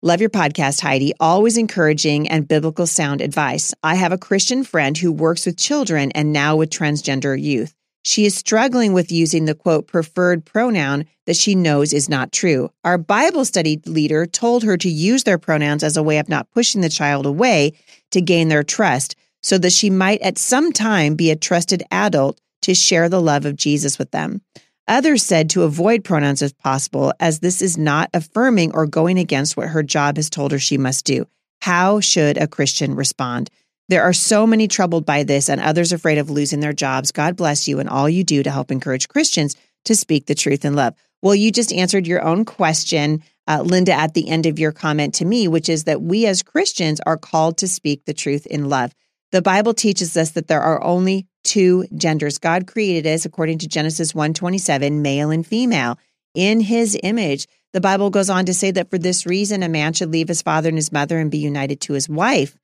Love 0.00 0.20
your 0.20 0.30
podcast, 0.30 0.80
Heidi. 0.80 1.12
Always 1.18 1.56
encouraging 1.56 2.28
and 2.28 2.46
biblical 2.46 2.86
sound 2.86 3.20
advice. 3.20 3.74
I 3.82 3.96
have 3.96 4.12
a 4.12 4.18
Christian 4.18 4.62
friend 4.62 4.96
who 4.96 5.10
works 5.10 5.44
with 5.44 5.56
children 5.56 6.12
and 6.12 6.32
now 6.32 6.54
with 6.54 6.70
transgender 6.70 7.40
youth. 7.40 7.74
She 8.04 8.24
is 8.24 8.34
struggling 8.34 8.92
with 8.92 9.10
using 9.10 9.44
the 9.44 9.54
quote 9.54 9.86
preferred 9.88 10.44
pronoun 10.44 11.06
that 11.26 11.36
she 11.36 11.54
knows 11.54 11.92
is 11.92 12.08
not 12.08 12.32
true. 12.32 12.70
Our 12.84 12.96
Bible 12.96 13.44
study 13.44 13.82
leader 13.86 14.24
told 14.24 14.62
her 14.62 14.76
to 14.76 14.88
use 14.88 15.24
their 15.24 15.36
pronouns 15.36 15.82
as 15.82 15.96
a 15.96 16.02
way 16.02 16.18
of 16.18 16.28
not 16.28 16.50
pushing 16.52 16.80
the 16.80 16.88
child 16.88 17.26
away 17.26 17.72
to 18.12 18.20
gain 18.20 18.48
their 18.48 18.62
trust 18.62 19.16
so 19.42 19.58
that 19.58 19.72
she 19.72 19.90
might 19.90 20.20
at 20.22 20.38
some 20.38 20.72
time 20.72 21.16
be 21.16 21.30
a 21.30 21.36
trusted 21.36 21.82
adult 21.90 22.40
to 22.62 22.74
share 22.74 23.08
the 23.08 23.20
love 23.20 23.44
of 23.44 23.56
Jesus 23.56 23.98
with 23.98 24.10
them. 24.10 24.42
Others 24.88 25.22
said 25.22 25.50
to 25.50 25.64
avoid 25.64 26.02
pronouns 26.02 26.40
if 26.40 26.56
possible, 26.58 27.12
as 27.20 27.40
this 27.40 27.60
is 27.60 27.76
not 27.76 28.08
affirming 28.14 28.72
or 28.72 28.86
going 28.86 29.18
against 29.18 29.56
what 29.56 29.68
her 29.68 29.82
job 29.82 30.16
has 30.16 30.30
told 30.30 30.50
her 30.50 30.58
she 30.58 30.78
must 30.78 31.04
do. 31.04 31.26
How 31.60 32.00
should 32.00 32.38
a 32.38 32.46
Christian 32.46 32.94
respond? 32.94 33.50
There 33.88 34.02
are 34.02 34.12
so 34.12 34.46
many 34.46 34.68
troubled 34.68 35.04
by 35.04 35.24
this 35.24 35.48
and 35.48 35.60
others 35.60 35.92
afraid 35.92 36.18
of 36.18 36.30
losing 36.30 36.60
their 36.60 36.72
jobs. 36.72 37.12
God 37.12 37.36
bless 37.36 37.68
you 37.68 37.80
and 37.80 37.88
all 37.88 38.08
you 38.08 38.24
do 38.24 38.42
to 38.42 38.50
help 38.50 38.70
encourage 38.70 39.08
Christians 39.08 39.56
to 39.84 39.94
speak 39.94 40.26
the 40.26 40.34
truth 40.34 40.64
in 40.64 40.74
love. 40.74 40.94
Well, 41.22 41.34
you 41.34 41.50
just 41.50 41.72
answered 41.72 42.06
your 42.06 42.22
own 42.22 42.44
question, 42.44 43.22
uh, 43.46 43.62
Linda, 43.62 43.92
at 43.92 44.14
the 44.14 44.28
end 44.28 44.46
of 44.46 44.58
your 44.58 44.72
comment 44.72 45.14
to 45.14 45.24
me, 45.24 45.48
which 45.48 45.68
is 45.68 45.84
that 45.84 46.02
we 46.02 46.26
as 46.26 46.42
Christians 46.42 47.00
are 47.04 47.16
called 47.16 47.58
to 47.58 47.68
speak 47.68 48.04
the 48.04 48.14
truth 48.14 48.46
in 48.46 48.68
love. 48.68 48.94
The 49.32 49.42
Bible 49.42 49.74
teaches 49.74 50.16
us 50.16 50.30
that 50.32 50.48
there 50.48 50.62
are 50.62 50.82
only 50.82 51.26
two 51.48 51.86
genders. 51.96 52.38
God 52.38 52.66
created 52.66 53.06
us, 53.10 53.24
according 53.24 53.58
to 53.58 53.68
Genesis 53.68 54.12
1:27, 54.12 55.02
male 55.02 55.30
and 55.30 55.46
female, 55.46 55.98
in 56.34 56.60
his 56.60 56.96
image. 57.02 57.46
The 57.72 57.80
Bible 57.80 58.10
goes 58.10 58.30
on 58.30 58.46
to 58.46 58.54
say 58.54 58.70
that 58.70 58.90
for 58.90 58.98
this 58.98 59.26
reason, 59.26 59.62
a 59.62 59.68
man 59.68 59.92
should 59.92 60.12
leave 60.12 60.28
his 60.28 60.42
father 60.42 60.68
and 60.68 60.78
his 60.78 60.92
mother 60.92 61.18
and 61.18 61.30
be 61.30 61.38
united 61.38 61.80
to 61.82 61.92
his 61.94 62.08
wife 62.08 62.56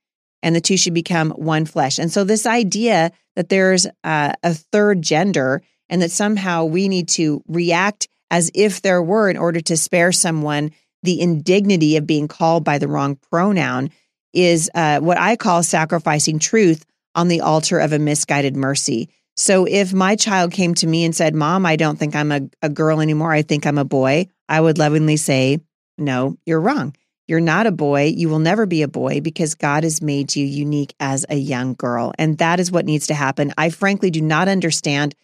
and 0.45 0.55
the 0.55 0.61
two 0.61 0.77
should 0.77 0.93
become 0.93 1.31
one 1.31 1.65
flesh. 1.65 1.97
And 1.97 2.11
so, 2.11 2.23
this 2.23 2.45
idea 2.45 3.11
that 3.35 3.49
there's 3.49 3.87
a 4.03 4.53
third 4.53 5.01
gender 5.01 5.63
and 5.89 6.01
that 6.01 6.11
somehow 6.11 6.65
we 6.65 6.87
need 6.87 7.09
to 7.09 7.43
react 7.47 8.07
as 8.29 8.51
if 8.53 8.81
there 8.81 9.01
were 9.01 9.29
in 9.29 9.37
order 9.37 9.59
to 9.61 9.75
spare 9.75 10.11
someone 10.11 10.71
the 11.01 11.19
indignity 11.19 11.97
of 11.97 12.07
being 12.07 12.27
called 12.27 12.63
by 12.63 12.77
the 12.77 12.87
wrong 12.87 13.17
pronoun 13.31 13.89
is 14.33 14.69
uh, 14.75 14.99
what 14.99 15.17
I 15.17 15.35
call 15.35 15.63
sacrificing 15.63 16.39
truth 16.39 16.85
on 17.15 17.27
the 17.27 17.41
altar 17.41 17.79
of 17.79 17.93
a 17.93 17.99
misguided 17.99 18.55
mercy. 18.55 19.09
So, 19.37 19.65
if 19.65 19.93
my 19.93 20.15
child 20.15 20.51
came 20.53 20.75
to 20.75 20.87
me 20.87 21.03
and 21.03 21.15
said, 21.15 21.35
Mom, 21.35 21.65
I 21.65 21.75
don't 21.75 21.97
think 21.97 22.15
I'm 22.15 22.31
a, 22.31 22.41
a 22.61 22.69
girl 22.69 23.01
anymore, 23.01 23.33
I 23.33 23.41
think 23.41 23.65
I'm 23.65 23.77
a 23.77 23.83
boy, 23.83 24.27
I 24.47 24.61
would 24.61 24.77
lovingly 24.77 25.17
say, 25.17 25.59
No, 25.97 26.37
you're 26.45 26.61
wrong. 26.61 26.95
You're 27.27 27.41
not 27.41 27.65
a 27.65 27.71
boy. 27.71 28.13
You 28.15 28.29
will 28.29 28.39
never 28.39 28.65
be 28.65 28.83
a 28.83 28.87
boy 28.87 29.19
because 29.19 29.55
God 29.55 29.83
has 29.83 30.01
made 30.01 30.35
you 30.35 30.45
unique 30.45 30.93
as 30.99 31.25
a 31.27 31.35
young 31.35 31.73
girl. 31.73 32.13
And 32.19 32.37
that 32.37 32.59
is 32.59 32.71
what 32.71 32.85
needs 32.85 33.07
to 33.07 33.15
happen. 33.15 33.51
I 33.57 33.71
frankly 33.71 34.11
do 34.11 34.21
not 34.21 34.47
understand 34.47 35.15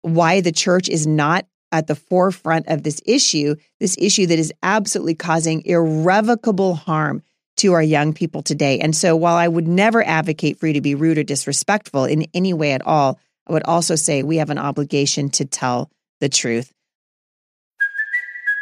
why 0.00 0.40
the 0.40 0.52
church 0.52 0.88
is 0.88 1.06
not 1.06 1.46
at 1.70 1.86
the 1.86 1.94
forefront 1.94 2.66
of 2.68 2.82
this 2.82 3.00
issue, 3.04 3.54
this 3.78 3.96
issue 3.98 4.26
that 4.26 4.38
is 4.38 4.52
absolutely 4.62 5.14
causing 5.14 5.64
irrevocable 5.66 6.74
harm 6.74 7.22
to 7.60 7.72
our 7.74 7.82
young 7.82 8.12
people 8.12 8.42
today. 8.42 8.78
And 8.80 8.94
so 8.94 9.16
while 9.16 9.36
I 9.36 9.48
would 9.48 9.68
never 9.68 10.02
advocate 10.02 10.58
for 10.58 10.66
you 10.66 10.72
to 10.74 10.80
be 10.80 10.94
rude 10.94 11.18
or 11.18 11.22
disrespectful 11.22 12.04
in 12.04 12.26
any 12.34 12.52
way 12.52 12.72
at 12.72 12.86
all, 12.86 13.18
I 13.46 13.52
would 13.52 13.64
also 13.64 13.96
say 13.96 14.22
we 14.22 14.36
have 14.36 14.50
an 14.50 14.58
obligation 14.58 15.30
to 15.30 15.44
tell 15.44 15.90
the 16.20 16.28
truth. 16.28 16.72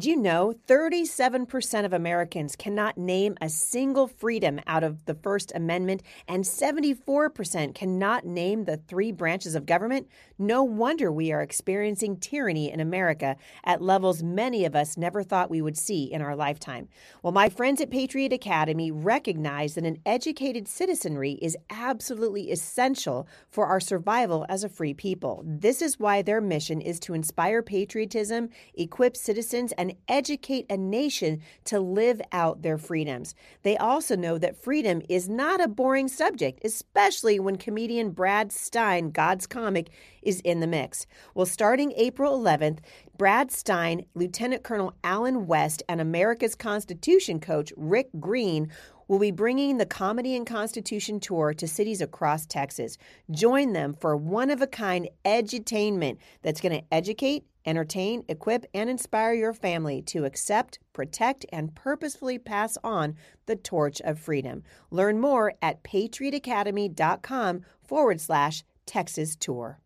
Do 0.00 0.08
you 0.08 0.16
know 0.16 0.54
37% 0.66 1.84
of 1.84 1.92
Americans 1.92 2.56
cannot 2.56 2.96
name 2.96 3.36
a 3.38 3.50
single 3.50 4.08
freedom 4.08 4.58
out 4.66 4.82
of 4.82 5.04
the 5.04 5.12
First 5.12 5.52
Amendment, 5.54 6.02
and 6.26 6.42
74% 6.42 7.74
cannot 7.74 8.24
name 8.24 8.64
the 8.64 8.78
three 8.78 9.12
branches 9.12 9.54
of 9.54 9.66
government? 9.66 10.08
No 10.38 10.64
wonder 10.64 11.12
we 11.12 11.32
are 11.32 11.42
experiencing 11.42 12.16
tyranny 12.16 12.72
in 12.72 12.80
America 12.80 13.36
at 13.62 13.82
levels 13.82 14.22
many 14.22 14.64
of 14.64 14.74
us 14.74 14.96
never 14.96 15.22
thought 15.22 15.50
we 15.50 15.60
would 15.60 15.76
see 15.76 16.04
in 16.04 16.22
our 16.22 16.34
lifetime. 16.34 16.88
Well, 17.22 17.34
my 17.34 17.50
friends 17.50 17.82
at 17.82 17.90
Patriot 17.90 18.32
Academy 18.32 18.90
recognize 18.90 19.74
that 19.74 19.84
an 19.84 19.98
educated 20.06 20.66
citizenry 20.66 21.32
is 21.42 21.58
absolutely 21.68 22.50
essential 22.50 23.28
for 23.50 23.66
our 23.66 23.80
survival 23.80 24.46
as 24.48 24.64
a 24.64 24.70
free 24.70 24.94
people. 24.94 25.42
This 25.44 25.82
is 25.82 26.00
why 26.00 26.22
their 26.22 26.40
mission 26.40 26.80
is 26.80 26.98
to 27.00 27.12
inspire 27.12 27.60
patriotism, 27.60 28.48
equip 28.72 29.14
citizens, 29.14 29.72
and 29.72 29.89
educate 30.08 30.66
a 30.70 30.76
nation 30.76 31.40
to 31.64 31.80
live 31.80 32.20
out 32.32 32.62
their 32.62 32.78
freedoms. 32.78 33.34
They 33.62 33.76
also 33.76 34.16
know 34.16 34.38
that 34.38 34.62
freedom 34.62 35.02
is 35.08 35.28
not 35.28 35.60
a 35.60 35.68
boring 35.68 36.08
subject, 36.08 36.60
especially 36.64 37.38
when 37.38 37.56
comedian 37.56 38.10
Brad 38.10 38.52
Stine, 38.52 39.10
God's 39.10 39.46
comic, 39.46 39.90
is 40.22 40.40
in 40.40 40.60
the 40.60 40.66
mix. 40.66 41.06
Well, 41.34 41.46
starting 41.46 41.92
April 41.96 42.38
11th, 42.38 42.78
Brad 43.16 43.50
Stine, 43.50 44.06
Lieutenant 44.14 44.62
Colonel 44.62 44.94
Allen 45.04 45.46
West, 45.46 45.82
and 45.88 46.00
America's 46.00 46.54
Constitution 46.54 47.40
coach 47.40 47.72
Rick 47.76 48.08
Green 48.18 48.70
will 49.10 49.18
be 49.18 49.32
bringing 49.32 49.76
the 49.76 49.84
Comedy 49.84 50.36
and 50.36 50.46
Constitution 50.46 51.18
Tour 51.18 51.52
to 51.54 51.66
cities 51.66 52.00
across 52.00 52.46
Texas. 52.46 52.96
Join 53.28 53.72
them 53.72 53.92
for 53.92 54.16
one 54.16 54.50
of 54.50 54.62
a 54.62 54.68
kind 54.68 55.08
edutainment 55.24 56.18
that's 56.42 56.60
going 56.60 56.78
to 56.78 56.84
educate, 56.94 57.44
entertain, 57.66 58.22
equip, 58.28 58.66
and 58.72 58.88
inspire 58.88 59.34
your 59.34 59.52
family 59.52 60.00
to 60.00 60.24
accept, 60.24 60.78
protect, 60.92 61.44
and 61.52 61.74
purposefully 61.74 62.38
pass 62.38 62.78
on 62.84 63.16
the 63.46 63.56
torch 63.56 64.00
of 64.02 64.20
freedom. 64.20 64.62
Learn 64.92 65.18
more 65.18 65.54
at 65.60 65.82
patriotacademy.com 65.82 67.62
forward 67.82 68.20
slash 68.20 68.62
Texas 68.86 69.34
Tour. 69.34 69.80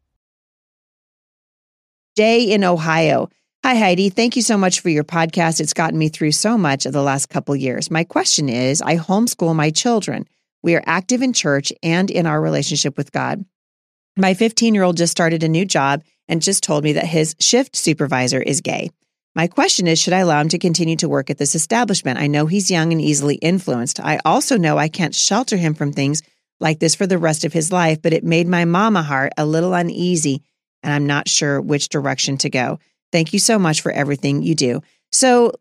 Jay 2.15 2.43
in 2.43 2.63
Ohio. 2.63 3.31
Hi, 3.65 3.77
Heidi. 3.77 4.11
Thank 4.11 4.37
you 4.37 4.43
so 4.43 4.59
much 4.59 4.81
for 4.81 4.91
your 4.91 5.05
podcast. 5.05 5.59
It's 5.59 5.73
gotten 5.73 5.99
me 5.99 6.11
through 6.11 6.33
so 6.33 6.59
much 6.59 6.85
of 6.85 6.93
the 6.93 7.01
last 7.01 7.31
couple 7.31 7.57
years. 7.57 7.91
My 7.91 8.05
question 8.05 8.51
is 8.51 8.83
I 8.83 8.99
homeschool 8.99 9.57
my 9.57 9.71
children. 9.71 10.29
We 10.63 10.75
are 10.75 10.83
active 10.85 11.23
in 11.23 11.33
church 11.33 11.73
and 11.83 12.11
in 12.11 12.27
our 12.27 12.39
relationship 12.43 12.99
with 12.99 13.11
God. 13.11 13.43
My 14.19 14.35
15 14.35 14.75
year 14.75 14.83
old 14.83 14.99
just 14.99 15.13
started 15.13 15.43
a 15.43 15.49
new 15.49 15.65
job 15.65 16.03
and 16.29 16.43
just 16.43 16.63
told 16.63 16.85
me 16.85 16.93
that 16.93 17.07
his 17.07 17.37
shift 17.41 17.75
supervisor 17.75 18.39
is 18.39 18.61
gay. 18.61 18.91
My 19.35 19.47
question 19.47 19.87
is 19.87 19.99
Should 19.99 20.13
I 20.13 20.19
allow 20.19 20.43
him 20.43 20.51
to 20.51 20.59
continue 20.59 20.97
to 20.97 21.09
work 21.09 21.31
at 21.31 21.39
this 21.39 21.55
establishment? 21.55 22.19
I 22.19 22.27
know 22.27 22.45
he's 22.45 22.71
young 22.71 22.93
and 22.93 23.01
easily 23.01 23.37
influenced. 23.37 23.99
I 23.99 24.21
also 24.27 24.59
know 24.59 24.77
I 24.77 24.89
can't 24.89 25.15
shelter 25.15 25.57
him 25.57 25.73
from 25.73 25.95
things 25.95 26.23
like 26.61 26.81
this 26.81 26.95
for 26.95 27.07
the 27.07 27.17
rest 27.17 27.47
of 27.47 27.55
his 27.55 27.73
life, 27.73 28.03
but 28.03 28.13
it 28.13 28.25
made 28.25 28.47
my 28.47 28.67
mama 28.67 29.03
heart 29.03 29.33
a 29.39 29.47
little 29.47 29.73
uneasy 29.73 30.43
and 30.83 30.93
I'm 30.93 31.07
not 31.07 31.31
sure 31.31 31.63
which 31.63 31.89
direction 31.89 32.37
to 32.39 32.51
go. 32.51 32.79
Thank 33.15 33.33
you 33.33 33.39
so 33.39 33.61
much 33.61 33.81
for 33.81 33.93
everything 33.93 34.43
you 34.43 34.57
do. 34.57 34.83
So, 35.13 35.53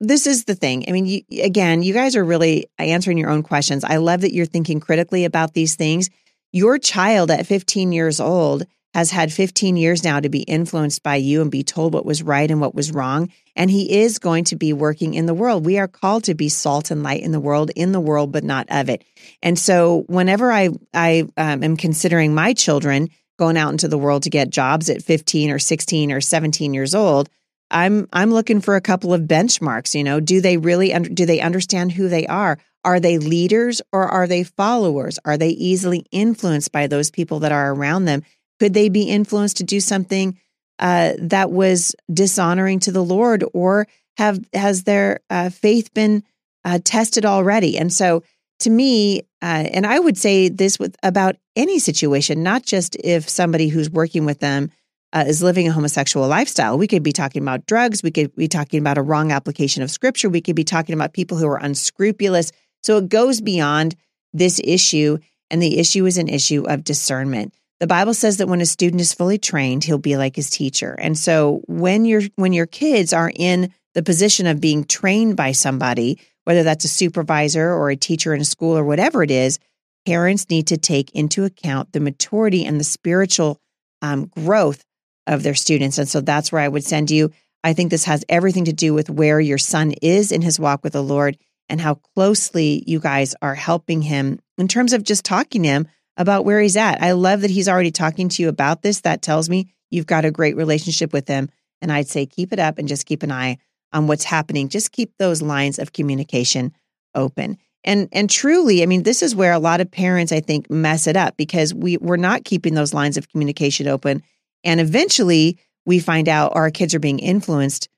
this 0.00 0.26
is 0.26 0.44
the 0.44 0.54
thing. 0.54 0.86
I 0.88 0.92
mean, 0.92 1.04
you, 1.04 1.20
again, 1.42 1.82
you 1.82 1.92
guys 1.92 2.16
are 2.16 2.24
really 2.24 2.70
answering 2.78 3.18
your 3.18 3.28
own 3.28 3.42
questions. 3.42 3.84
I 3.84 3.96
love 3.96 4.22
that 4.22 4.32
you're 4.32 4.46
thinking 4.46 4.80
critically 4.80 5.26
about 5.26 5.52
these 5.52 5.74
things. 5.74 6.08
Your 6.52 6.78
child 6.78 7.30
at 7.30 7.46
15 7.46 7.92
years 7.92 8.18
old 8.18 8.64
has 8.94 9.10
had 9.10 9.30
15 9.30 9.76
years 9.76 10.04
now 10.04 10.20
to 10.20 10.30
be 10.30 10.40
influenced 10.40 11.02
by 11.02 11.16
you 11.16 11.42
and 11.42 11.50
be 11.50 11.62
told 11.62 11.92
what 11.92 12.06
was 12.06 12.22
right 12.22 12.50
and 12.50 12.62
what 12.62 12.74
was 12.74 12.92
wrong. 12.92 13.30
And 13.54 13.70
he 13.70 14.00
is 14.00 14.18
going 14.18 14.44
to 14.44 14.56
be 14.56 14.72
working 14.72 15.12
in 15.12 15.26
the 15.26 15.34
world. 15.34 15.66
We 15.66 15.78
are 15.78 15.86
called 15.86 16.24
to 16.24 16.34
be 16.34 16.48
salt 16.48 16.90
and 16.90 17.02
light 17.02 17.22
in 17.22 17.32
the 17.32 17.40
world, 17.40 17.70
in 17.76 17.92
the 17.92 18.00
world, 18.00 18.32
but 18.32 18.42
not 18.42 18.66
of 18.70 18.88
it. 18.88 19.04
And 19.42 19.58
so, 19.58 20.04
whenever 20.06 20.50
I 20.50 20.70
I 20.94 21.28
um, 21.36 21.62
am 21.62 21.76
considering 21.76 22.34
my 22.34 22.54
children, 22.54 23.10
going 23.40 23.56
out 23.56 23.72
into 23.72 23.88
the 23.88 23.98
world 23.98 24.22
to 24.22 24.30
get 24.30 24.50
jobs 24.50 24.88
at 24.88 25.02
15 25.02 25.50
or 25.50 25.58
16 25.58 26.12
or 26.12 26.20
17 26.20 26.74
years 26.74 26.94
old 26.94 27.28
i'm 27.70 28.06
i'm 28.12 28.30
looking 28.30 28.60
for 28.60 28.76
a 28.76 28.80
couple 28.80 29.12
of 29.12 29.22
benchmarks 29.22 29.94
you 29.94 30.04
know? 30.04 30.20
Do 30.20 30.40
they 30.40 30.56
really 30.56 30.92
do 30.92 31.26
they 31.26 31.40
understand 31.40 31.92
who 31.92 32.08
they 32.08 32.26
are? 32.26 32.58
Are 32.84 33.00
they 33.00 33.18
leaders 33.18 33.82
or 33.92 34.04
are 34.08 34.26
they 34.26 34.44
followers? 34.44 35.18
Are 35.24 35.36
they 35.36 35.50
easily 35.50 36.06
influenced 36.10 36.72
by 36.72 36.86
those 36.86 37.10
people 37.10 37.40
that 37.40 37.52
are 37.52 37.72
around 37.72 38.06
them? 38.06 38.22
Could 38.58 38.74
they 38.74 38.88
be 38.88 39.02
influenced 39.04 39.58
to 39.58 39.64
do 39.64 39.80
something 39.80 40.38
uh, 40.78 41.12
that 41.18 41.50
was 41.50 41.94
dishonoring 42.12 42.80
to 42.80 42.92
the 42.92 43.04
lord 43.04 43.44
or 43.52 43.86
have 44.16 44.42
has 44.52 44.84
their 44.84 45.20
uh, 45.28 45.50
faith 45.50 45.92
been 45.94 46.24
uh, 46.64 46.78
tested 46.82 47.24
already? 47.24 47.78
And 47.78 47.92
so 47.92 48.22
to 48.60 48.70
me, 48.70 49.20
uh, 49.42 49.66
and 49.72 49.86
I 49.86 49.98
would 49.98 50.16
say 50.16 50.48
this 50.48 50.78
with 50.78 50.96
about 51.02 51.36
any 51.56 51.78
situation, 51.78 52.42
not 52.42 52.62
just 52.62 52.96
if 53.02 53.28
somebody 53.28 53.68
who's 53.68 53.90
working 53.90 54.24
with 54.24 54.40
them 54.40 54.70
uh, 55.12 55.24
is 55.26 55.42
living 55.42 55.66
a 55.66 55.72
homosexual 55.72 56.28
lifestyle. 56.28 56.78
We 56.78 56.86
could 56.86 57.02
be 57.02 57.12
talking 57.12 57.42
about 57.42 57.66
drugs. 57.66 58.02
We 58.02 58.10
could 58.10 58.34
be 58.36 58.48
talking 58.48 58.80
about 58.80 58.98
a 58.98 59.02
wrong 59.02 59.32
application 59.32 59.82
of 59.82 59.90
scripture. 59.90 60.28
We 60.28 60.40
could 60.40 60.56
be 60.56 60.64
talking 60.64 60.94
about 60.94 61.12
people 61.12 61.36
who 61.36 61.48
are 61.48 61.56
unscrupulous. 61.56 62.52
So 62.82 62.98
it 62.98 63.08
goes 63.08 63.40
beyond 63.40 63.96
this 64.32 64.60
issue, 64.62 65.18
and 65.50 65.60
the 65.60 65.78
issue 65.78 66.06
is 66.06 66.16
an 66.16 66.28
issue 66.28 66.64
of 66.68 66.84
discernment. 66.84 67.52
The 67.80 67.86
Bible 67.86 68.14
says 68.14 68.36
that 68.36 68.48
when 68.48 68.60
a 68.60 68.66
student 68.66 69.00
is 69.00 69.14
fully 69.14 69.38
trained, 69.38 69.84
he'll 69.84 69.98
be 69.98 70.16
like 70.16 70.36
his 70.36 70.50
teacher. 70.50 70.94
And 70.98 71.18
so 71.18 71.62
when 71.66 72.04
your 72.04 72.22
when 72.36 72.52
your 72.52 72.66
kids 72.66 73.12
are 73.12 73.32
in 73.34 73.72
the 73.94 74.02
position 74.02 74.46
of 74.46 74.60
being 74.60 74.84
trained 74.84 75.36
by 75.36 75.52
somebody, 75.52 76.20
whether 76.44 76.62
that's 76.62 76.84
a 76.84 76.88
supervisor 76.88 77.72
or 77.72 77.90
a 77.90 77.96
teacher 77.96 78.34
in 78.34 78.40
a 78.40 78.44
school 78.44 78.76
or 78.76 78.84
whatever 78.84 79.22
it 79.22 79.30
is, 79.30 79.58
parents 80.06 80.48
need 80.50 80.66
to 80.68 80.76
take 80.76 81.10
into 81.12 81.44
account 81.44 81.92
the 81.92 82.00
maturity 82.00 82.64
and 82.64 82.80
the 82.80 82.84
spiritual 82.84 83.60
um, 84.02 84.26
growth 84.26 84.84
of 85.26 85.42
their 85.42 85.54
students. 85.54 85.98
And 85.98 86.08
so 86.08 86.20
that's 86.20 86.50
where 86.50 86.62
I 86.62 86.68
would 86.68 86.84
send 86.84 87.10
you. 87.10 87.30
I 87.62 87.74
think 87.74 87.90
this 87.90 88.04
has 88.04 88.24
everything 88.28 88.64
to 88.64 88.72
do 88.72 88.94
with 88.94 89.10
where 89.10 89.38
your 89.38 89.58
son 89.58 89.92
is 90.02 90.32
in 90.32 90.42
his 90.42 90.58
walk 90.58 90.82
with 90.82 90.94
the 90.94 91.02
Lord 91.02 91.36
and 91.68 91.80
how 91.80 91.94
closely 92.14 92.82
you 92.86 92.98
guys 92.98 93.34
are 93.42 93.54
helping 93.54 94.02
him 94.02 94.40
in 94.58 94.66
terms 94.66 94.92
of 94.92 95.04
just 95.04 95.24
talking 95.24 95.62
to 95.62 95.68
him 95.68 95.88
about 96.16 96.44
where 96.44 96.60
he's 96.60 96.76
at. 96.76 97.02
I 97.02 97.12
love 97.12 97.42
that 97.42 97.50
he's 97.50 97.68
already 97.68 97.90
talking 97.90 98.28
to 98.30 98.42
you 98.42 98.48
about 98.48 98.82
this. 98.82 99.02
That 99.02 99.22
tells 99.22 99.48
me 99.48 99.72
you've 99.90 100.06
got 100.06 100.24
a 100.24 100.30
great 100.30 100.56
relationship 100.56 101.12
with 101.12 101.28
him. 101.28 101.50
And 101.82 101.92
I'd 101.92 102.08
say 102.08 102.26
keep 102.26 102.52
it 102.52 102.58
up 102.58 102.78
and 102.78 102.88
just 102.88 103.06
keep 103.06 103.22
an 103.22 103.32
eye 103.32 103.58
on 103.92 104.06
what's 104.06 104.24
happening. 104.24 104.68
Just 104.68 104.92
keep 104.92 105.12
those 105.18 105.42
lines 105.42 105.78
of 105.78 105.92
communication 105.92 106.72
open. 107.14 107.58
And 107.82 108.08
and 108.12 108.28
truly, 108.28 108.82
I 108.82 108.86
mean, 108.86 109.04
this 109.04 109.22
is 109.22 109.34
where 109.34 109.52
a 109.52 109.58
lot 109.58 109.80
of 109.80 109.90
parents, 109.90 110.32
I 110.32 110.40
think, 110.40 110.70
mess 110.70 111.06
it 111.06 111.16
up 111.16 111.36
because 111.36 111.72
we 111.72 111.96
we're 111.96 112.16
not 112.16 112.44
keeping 112.44 112.74
those 112.74 112.92
lines 112.92 113.16
of 113.16 113.28
communication 113.28 113.88
open, 113.88 114.22
and 114.64 114.80
eventually 114.80 115.58
we 115.86 115.98
find 115.98 116.28
out 116.28 116.52
our 116.54 116.70
kids 116.70 116.94
are 116.94 117.00
being 117.00 117.18
influenced 117.18 117.88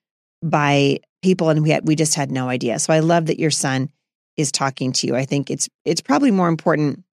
by 0.43 1.01
people, 1.23 1.49
and 1.49 1.63
we 1.63 1.71
had, 1.71 1.87
we 1.87 1.97
just 1.97 2.15
had 2.15 2.31
no 2.31 2.49
idea. 2.49 2.79
So 2.79 2.93
I 2.93 3.01
love 3.01 3.27
that 3.27 3.41
your 3.41 3.51
son 3.51 3.91
is 4.37 4.53
talking 4.53 4.93
to 4.93 5.07
you. 5.07 5.17
I 5.17 5.25
think 5.25 5.51
it's 5.51 5.69
it's 5.85 6.01
probably 6.01 6.31
more 6.31 6.49
important 6.49 7.05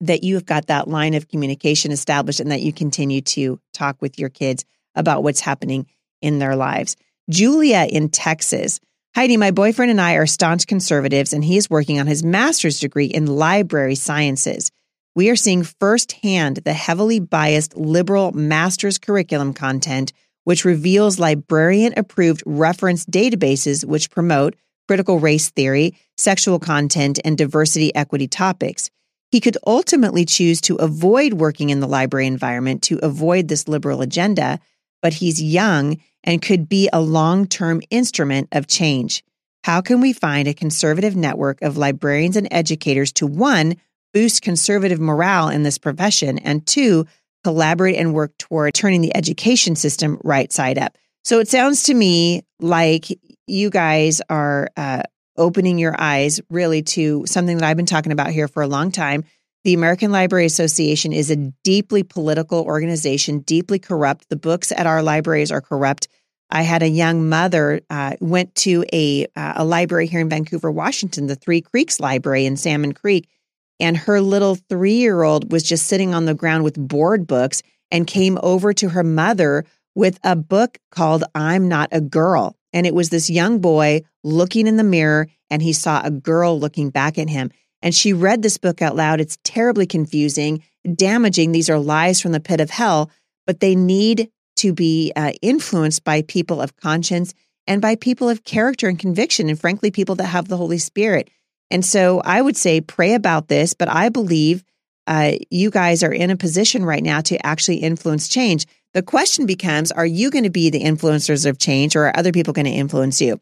that 0.00 0.22
you've 0.22 0.44
got 0.44 0.66
that 0.66 0.88
line 0.88 1.14
of 1.14 1.28
communication 1.28 1.90
established 1.90 2.40
and 2.40 2.50
that 2.50 2.60
you 2.60 2.72
continue 2.72 3.22
to 3.22 3.58
talk 3.72 3.96
with 4.02 4.18
your 4.18 4.28
kids 4.28 4.64
about 4.94 5.22
what's 5.22 5.40
happening 5.40 5.86
in 6.20 6.38
their 6.38 6.56
lives. 6.56 6.96
Julia 7.28 7.88
in 7.90 8.08
Texas. 8.08 8.78
Heidi, 9.16 9.36
my 9.36 9.50
boyfriend 9.50 9.90
and 9.90 10.00
I 10.00 10.14
are 10.14 10.26
staunch 10.26 10.66
conservatives, 10.66 11.32
and 11.32 11.44
he 11.44 11.56
is 11.56 11.68
working 11.68 11.98
on 11.98 12.06
his 12.06 12.22
master's 12.22 12.78
degree 12.78 13.06
in 13.06 13.26
library 13.26 13.96
sciences. 13.96 14.70
We 15.16 15.30
are 15.30 15.36
seeing 15.36 15.64
firsthand 15.64 16.58
the 16.58 16.72
heavily 16.72 17.18
biased 17.18 17.76
liberal 17.76 18.30
master's 18.32 18.98
curriculum 18.98 19.54
content, 19.54 20.12
which 20.44 20.64
reveals 20.64 21.18
librarian 21.18 21.94
approved 21.96 22.42
reference 22.46 23.04
databases 23.04 23.84
which 23.84 24.10
promote 24.10 24.54
critical 24.86 25.18
race 25.18 25.50
theory, 25.50 25.96
sexual 26.16 26.60
content, 26.60 27.18
and 27.24 27.36
diversity 27.36 27.92
equity 27.94 28.28
topics. 28.28 28.88
He 29.32 29.40
could 29.40 29.58
ultimately 29.66 30.24
choose 30.24 30.60
to 30.60 30.76
avoid 30.76 31.32
working 31.32 31.70
in 31.70 31.80
the 31.80 31.88
library 31.88 32.28
environment 32.28 32.82
to 32.82 33.00
avoid 33.02 33.48
this 33.48 33.66
liberal 33.66 34.00
agenda, 34.00 34.60
but 35.02 35.14
he's 35.14 35.42
young 35.42 35.96
and 36.26 36.42
could 36.42 36.68
be 36.68 36.90
a 36.92 37.00
long 37.00 37.46
term 37.46 37.80
instrument 37.88 38.48
of 38.52 38.66
change. 38.66 39.24
How 39.64 39.80
can 39.80 40.00
we 40.00 40.12
find 40.12 40.46
a 40.46 40.54
conservative 40.54 41.16
network 41.16 41.62
of 41.62 41.76
librarians 41.76 42.36
and 42.36 42.48
educators 42.50 43.12
to 43.14 43.26
one, 43.26 43.76
boost 44.12 44.42
conservative 44.42 45.00
morale 45.00 45.48
in 45.48 45.62
this 45.62 45.78
profession, 45.78 46.38
and 46.38 46.66
two, 46.66 47.06
collaborate 47.42 47.96
and 47.96 48.14
work 48.14 48.36
toward 48.38 48.74
turning 48.74 49.00
the 49.00 49.16
education 49.16 49.76
system 49.76 50.20
right 50.22 50.52
side 50.52 50.78
up? 50.78 50.96
So 51.24 51.40
it 51.40 51.48
sounds 51.48 51.84
to 51.84 51.94
me 51.94 52.42
like 52.60 53.06
you 53.46 53.70
guys 53.70 54.20
are 54.28 54.68
uh, 54.76 55.02
opening 55.36 55.78
your 55.78 55.94
eyes 55.98 56.40
really 56.50 56.82
to 56.82 57.24
something 57.26 57.56
that 57.56 57.66
I've 57.66 57.76
been 57.76 57.86
talking 57.86 58.12
about 58.12 58.30
here 58.30 58.48
for 58.48 58.62
a 58.62 58.68
long 58.68 58.90
time. 58.90 59.24
The 59.66 59.74
American 59.74 60.12
Library 60.12 60.46
Association 60.46 61.12
is 61.12 61.28
a 61.28 61.52
deeply 61.64 62.04
political 62.04 62.60
organization, 62.60 63.40
deeply 63.40 63.80
corrupt. 63.80 64.28
The 64.28 64.36
books 64.36 64.70
at 64.70 64.86
our 64.86 65.02
libraries 65.02 65.50
are 65.50 65.60
corrupt. 65.60 66.06
I 66.50 66.62
had 66.62 66.84
a 66.84 66.88
young 66.88 67.28
mother 67.28 67.80
uh, 67.90 68.14
went 68.20 68.54
to 68.54 68.84
a 68.92 69.26
uh, 69.34 69.54
a 69.56 69.64
library 69.64 70.06
here 70.06 70.20
in 70.20 70.28
Vancouver, 70.28 70.70
Washington, 70.70 71.26
the 71.26 71.34
Three 71.34 71.60
Creeks 71.60 71.98
Library 71.98 72.46
in 72.46 72.56
Salmon 72.56 72.92
Creek, 72.92 73.28
and 73.80 73.96
her 73.96 74.20
little 74.20 74.54
three 74.54 74.98
year 74.98 75.24
old 75.24 75.50
was 75.50 75.64
just 75.64 75.88
sitting 75.88 76.14
on 76.14 76.26
the 76.26 76.34
ground 76.34 76.62
with 76.62 76.76
board 76.76 77.26
books 77.26 77.60
and 77.90 78.06
came 78.06 78.38
over 78.44 78.72
to 78.72 78.90
her 78.90 79.02
mother 79.02 79.64
with 79.96 80.20
a 80.22 80.36
book 80.36 80.78
called 80.92 81.24
"I'm 81.34 81.66
Not 81.66 81.88
a 81.90 82.00
Girl," 82.00 82.54
and 82.72 82.86
it 82.86 82.94
was 82.94 83.10
this 83.10 83.28
young 83.28 83.58
boy 83.58 84.02
looking 84.22 84.68
in 84.68 84.76
the 84.76 84.84
mirror, 84.84 85.26
and 85.50 85.60
he 85.60 85.72
saw 85.72 86.02
a 86.04 86.12
girl 86.12 86.56
looking 86.56 86.90
back 86.90 87.18
at 87.18 87.28
him. 87.28 87.50
And 87.86 87.94
she 87.94 88.12
read 88.12 88.42
this 88.42 88.58
book 88.58 88.82
out 88.82 88.96
loud. 88.96 89.20
It's 89.20 89.38
terribly 89.44 89.86
confusing, 89.86 90.64
damaging. 90.92 91.52
These 91.52 91.70
are 91.70 91.78
lies 91.78 92.20
from 92.20 92.32
the 92.32 92.40
pit 92.40 92.60
of 92.60 92.68
hell, 92.68 93.12
but 93.46 93.60
they 93.60 93.76
need 93.76 94.28
to 94.56 94.72
be 94.72 95.12
uh, 95.14 95.34
influenced 95.40 96.02
by 96.02 96.22
people 96.22 96.60
of 96.60 96.74
conscience 96.78 97.32
and 97.64 97.80
by 97.80 97.94
people 97.94 98.28
of 98.28 98.42
character 98.42 98.88
and 98.88 98.98
conviction, 98.98 99.48
and 99.48 99.60
frankly, 99.60 99.92
people 99.92 100.16
that 100.16 100.26
have 100.26 100.48
the 100.48 100.56
Holy 100.56 100.78
Spirit. 100.78 101.30
And 101.70 101.84
so 101.84 102.20
I 102.24 102.42
would 102.42 102.56
say 102.56 102.80
pray 102.80 103.14
about 103.14 103.46
this, 103.46 103.72
but 103.72 103.88
I 103.88 104.08
believe 104.08 104.64
uh, 105.06 105.34
you 105.52 105.70
guys 105.70 106.02
are 106.02 106.12
in 106.12 106.30
a 106.32 106.36
position 106.36 106.84
right 106.84 107.04
now 107.04 107.20
to 107.20 107.46
actually 107.46 107.76
influence 107.76 108.26
change. 108.26 108.66
The 108.94 109.02
question 109.02 109.46
becomes 109.46 109.92
are 109.92 110.04
you 110.04 110.32
going 110.32 110.42
to 110.42 110.50
be 110.50 110.70
the 110.70 110.82
influencers 110.82 111.48
of 111.48 111.60
change, 111.60 111.94
or 111.94 112.06
are 112.06 112.18
other 112.18 112.32
people 112.32 112.52
going 112.52 112.66
to 112.66 112.72
influence 112.72 113.20
you? 113.20 113.40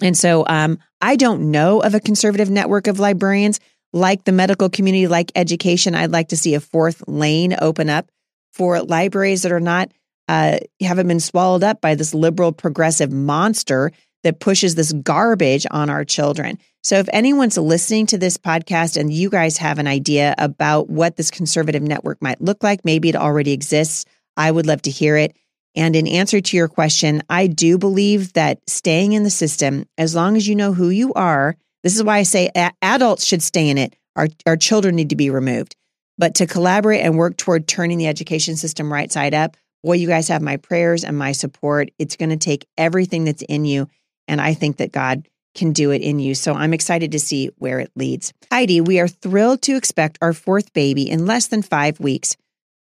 And 0.00 0.16
so 0.16 0.44
um, 0.48 0.78
I 1.00 1.16
don't 1.16 1.50
know 1.50 1.80
of 1.80 1.94
a 1.94 2.00
conservative 2.00 2.48
network 2.48 2.86
of 2.86 2.98
librarians 2.98 3.60
like 3.92 4.24
the 4.24 4.32
medical 4.32 4.70
community, 4.70 5.06
like 5.06 5.32
education. 5.34 5.94
I'd 5.94 6.12
like 6.12 6.28
to 6.28 6.36
see 6.36 6.54
a 6.54 6.60
fourth 6.60 7.02
lane 7.06 7.54
open 7.60 7.90
up 7.90 8.10
for 8.52 8.80
libraries 8.82 9.42
that 9.42 9.52
are 9.52 9.60
not 9.60 9.90
uh, 10.28 10.58
haven't 10.80 11.08
been 11.08 11.20
swallowed 11.20 11.64
up 11.64 11.80
by 11.80 11.94
this 11.94 12.14
liberal 12.14 12.52
progressive 12.52 13.10
monster 13.10 13.92
that 14.22 14.40
pushes 14.40 14.76
this 14.76 14.92
garbage 14.92 15.66
on 15.70 15.90
our 15.90 16.04
children. 16.04 16.58
So 16.84 16.96
if 16.96 17.08
anyone's 17.12 17.58
listening 17.58 18.06
to 18.06 18.18
this 18.18 18.36
podcast 18.36 18.96
and 18.96 19.12
you 19.12 19.30
guys 19.30 19.58
have 19.58 19.78
an 19.78 19.88
idea 19.88 20.34
about 20.38 20.88
what 20.88 21.16
this 21.16 21.30
conservative 21.30 21.82
network 21.82 22.22
might 22.22 22.40
look 22.40 22.62
like, 22.62 22.84
maybe 22.84 23.08
it 23.08 23.16
already 23.16 23.52
exists, 23.52 24.04
I 24.36 24.50
would 24.50 24.66
love 24.66 24.82
to 24.82 24.90
hear 24.90 25.16
it. 25.16 25.36
And 25.74 25.96
in 25.96 26.06
answer 26.06 26.40
to 26.40 26.56
your 26.56 26.68
question, 26.68 27.22
I 27.30 27.46
do 27.46 27.78
believe 27.78 28.34
that 28.34 28.58
staying 28.68 29.12
in 29.12 29.22
the 29.22 29.30
system, 29.30 29.86
as 29.96 30.14
long 30.14 30.36
as 30.36 30.46
you 30.46 30.54
know 30.54 30.72
who 30.72 30.90
you 30.90 31.12
are, 31.14 31.56
this 31.82 31.96
is 31.96 32.02
why 32.02 32.18
I 32.18 32.22
say 32.22 32.50
adults 32.82 33.24
should 33.24 33.42
stay 33.42 33.68
in 33.68 33.78
it. 33.78 33.96
Our, 34.14 34.28
our 34.46 34.56
children 34.56 34.96
need 34.96 35.10
to 35.10 35.16
be 35.16 35.30
removed. 35.30 35.74
But 36.18 36.36
to 36.36 36.46
collaborate 36.46 37.00
and 37.00 37.16
work 37.16 37.36
toward 37.36 37.66
turning 37.66 37.98
the 37.98 38.06
education 38.06 38.56
system 38.56 38.92
right 38.92 39.10
side 39.10 39.34
up, 39.34 39.56
boy, 39.82 39.94
you 39.94 40.06
guys 40.06 40.28
have 40.28 40.42
my 40.42 40.58
prayers 40.58 41.04
and 41.04 41.18
my 41.18 41.32
support. 41.32 41.90
It's 41.98 42.16
going 42.16 42.30
to 42.30 42.36
take 42.36 42.66
everything 42.76 43.24
that's 43.24 43.42
in 43.42 43.64
you. 43.64 43.88
And 44.28 44.40
I 44.40 44.54
think 44.54 44.76
that 44.76 44.92
God 44.92 45.26
can 45.54 45.72
do 45.72 45.90
it 45.90 46.02
in 46.02 46.18
you. 46.18 46.34
So 46.34 46.54
I'm 46.54 46.72
excited 46.74 47.12
to 47.12 47.18
see 47.18 47.50
where 47.58 47.80
it 47.80 47.90
leads. 47.96 48.32
Heidi, 48.50 48.80
we 48.80 49.00
are 49.00 49.08
thrilled 49.08 49.62
to 49.62 49.76
expect 49.76 50.18
our 50.22 50.32
fourth 50.32 50.72
baby 50.72 51.10
in 51.10 51.26
less 51.26 51.48
than 51.48 51.62
five 51.62 52.00
weeks. 52.00 52.36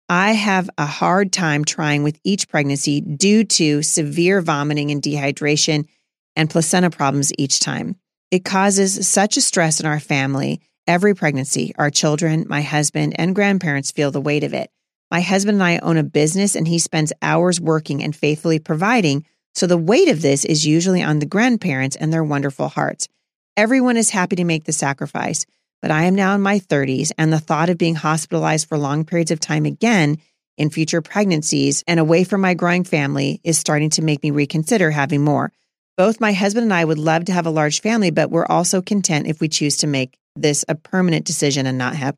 I 0.10 0.34
have 0.34 0.70
a 0.78 0.86
hard 0.86 1.32
time 1.32 1.66
trying 1.66 2.04
with 2.04 2.20
each 2.24 2.50
pregnancy 2.50 3.02
due 3.02 3.44
to 3.46 3.82
severe 3.82 4.42
vomiting 4.42 4.92
and 4.92 5.02
dehydration 5.02 5.88
and 6.36 6.50
placenta 6.50 6.90
problems 6.90 7.32
each 7.38 7.60
time. 7.60 7.96
It 8.32 8.46
causes 8.46 9.08
such 9.08 9.38
a 9.38 9.42
stress 9.42 9.80
in 9.80 9.86
our 9.86 10.00
family 10.00 10.62
Every 10.86 11.16
pregnancy, 11.16 11.74
our 11.78 11.90
children, 11.90 12.46
my 12.50 12.62
husband, 12.62 13.16
and 13.18 13.34
grandparents 13.34 13.92
feel 13.92 14.12
the 14.12 14.20
weight 14.20 14.44
of 14.44 14.54
it. 14.54 14.70
My 15.10 15.22
husband 15.22 15.56
and 15.56 15.64
I 15.64 15.78
own 15.78 15.96
a 15.96 16.04
business, 16.04 16.56
and 16.56 16.68
he 16.68 16.78
spends 16.78 17.14
hours 17.22 17.62
working 17.62 18.04
and 18.04 18.14
faithfully 18.14 18.60
providing. 18.60 19.26
So 19.56 19.66
the 19.66 19.78
weight 19.78 20.10
of 20.10 20.22
this 20.22 20.44
is 20.44 20.66
usually 20.66 21.02
on 21.02 21.20
the 21.20 21.26
grandparents 21.26 21.96
and 21.96 22.12
their 22.12 22.24
wonderful 22.24 22.68
hearts. 22.68 23.08
Everyone 23.56 23.96
is 23.96 24.10
happy 24.10 24.36
to 24.36 24.44
make 24.44 24.66
the 24.66 24.74
sacrifice, 24.74 25.46
but 25.84 25.92
I 25.92 26.06
am 26.06 26.16
now 26.16 26.34
in 26.34 26.42
my 26.42 26.60
30s, 26.60 27.12
and 27.18 27.32
the 27.34 27.42
thought 27.42 27.70
of 27.70 27.78
being 27.78 27.94
hospitalized 27.94 28.70
for 28.70 28.78
long 28.78 29.04
periods 29.04 29.32
of 29.32 29.42
time 29.42 29.66
again 29.66 30.18
in 30.58 30.70
future 30.70 31.02
pregnancies 31.02 31.84
and 31.86 32.00
away 32.00 32.24
from 32.24 32.40
my 32.40 32.54
growing 32.54 32.86
family 32.86 33.42
is 33.44 33.58
starting 33.58 33.90
to 33.90 34.02
make 34.02 34.24
me 34.24 34.32
reconsider 34.32 34.92
having 34.92 35.26
more. 35.26 35.52
Both 35.98 36.22
my 36.22 36.32
husband 36.32 36.64
and 36.64 36.74
I 36.74 36.86
would 36.86 36.98
love 36.98 37.26
to 37.26 37.34
have 37.34 37.46
a 37.46 37.52
large 37.52 37.82
family, 37.82 38.12
but 38.12 38.32
we're 38.32 38.46
also 38.46 38.82
content 38.82 39.28
if 39.28 39.42
we 39.42 39.50
choose 39.50 39.76
to 39.78 39.88
make 39.88 40.18
this 40.38 40.64
a 40.70 40.76
permanent 40.76 41.26
decision 41.26 41.68
and 41.68 41.78
not 41.78 41.98
have 41.98 42.16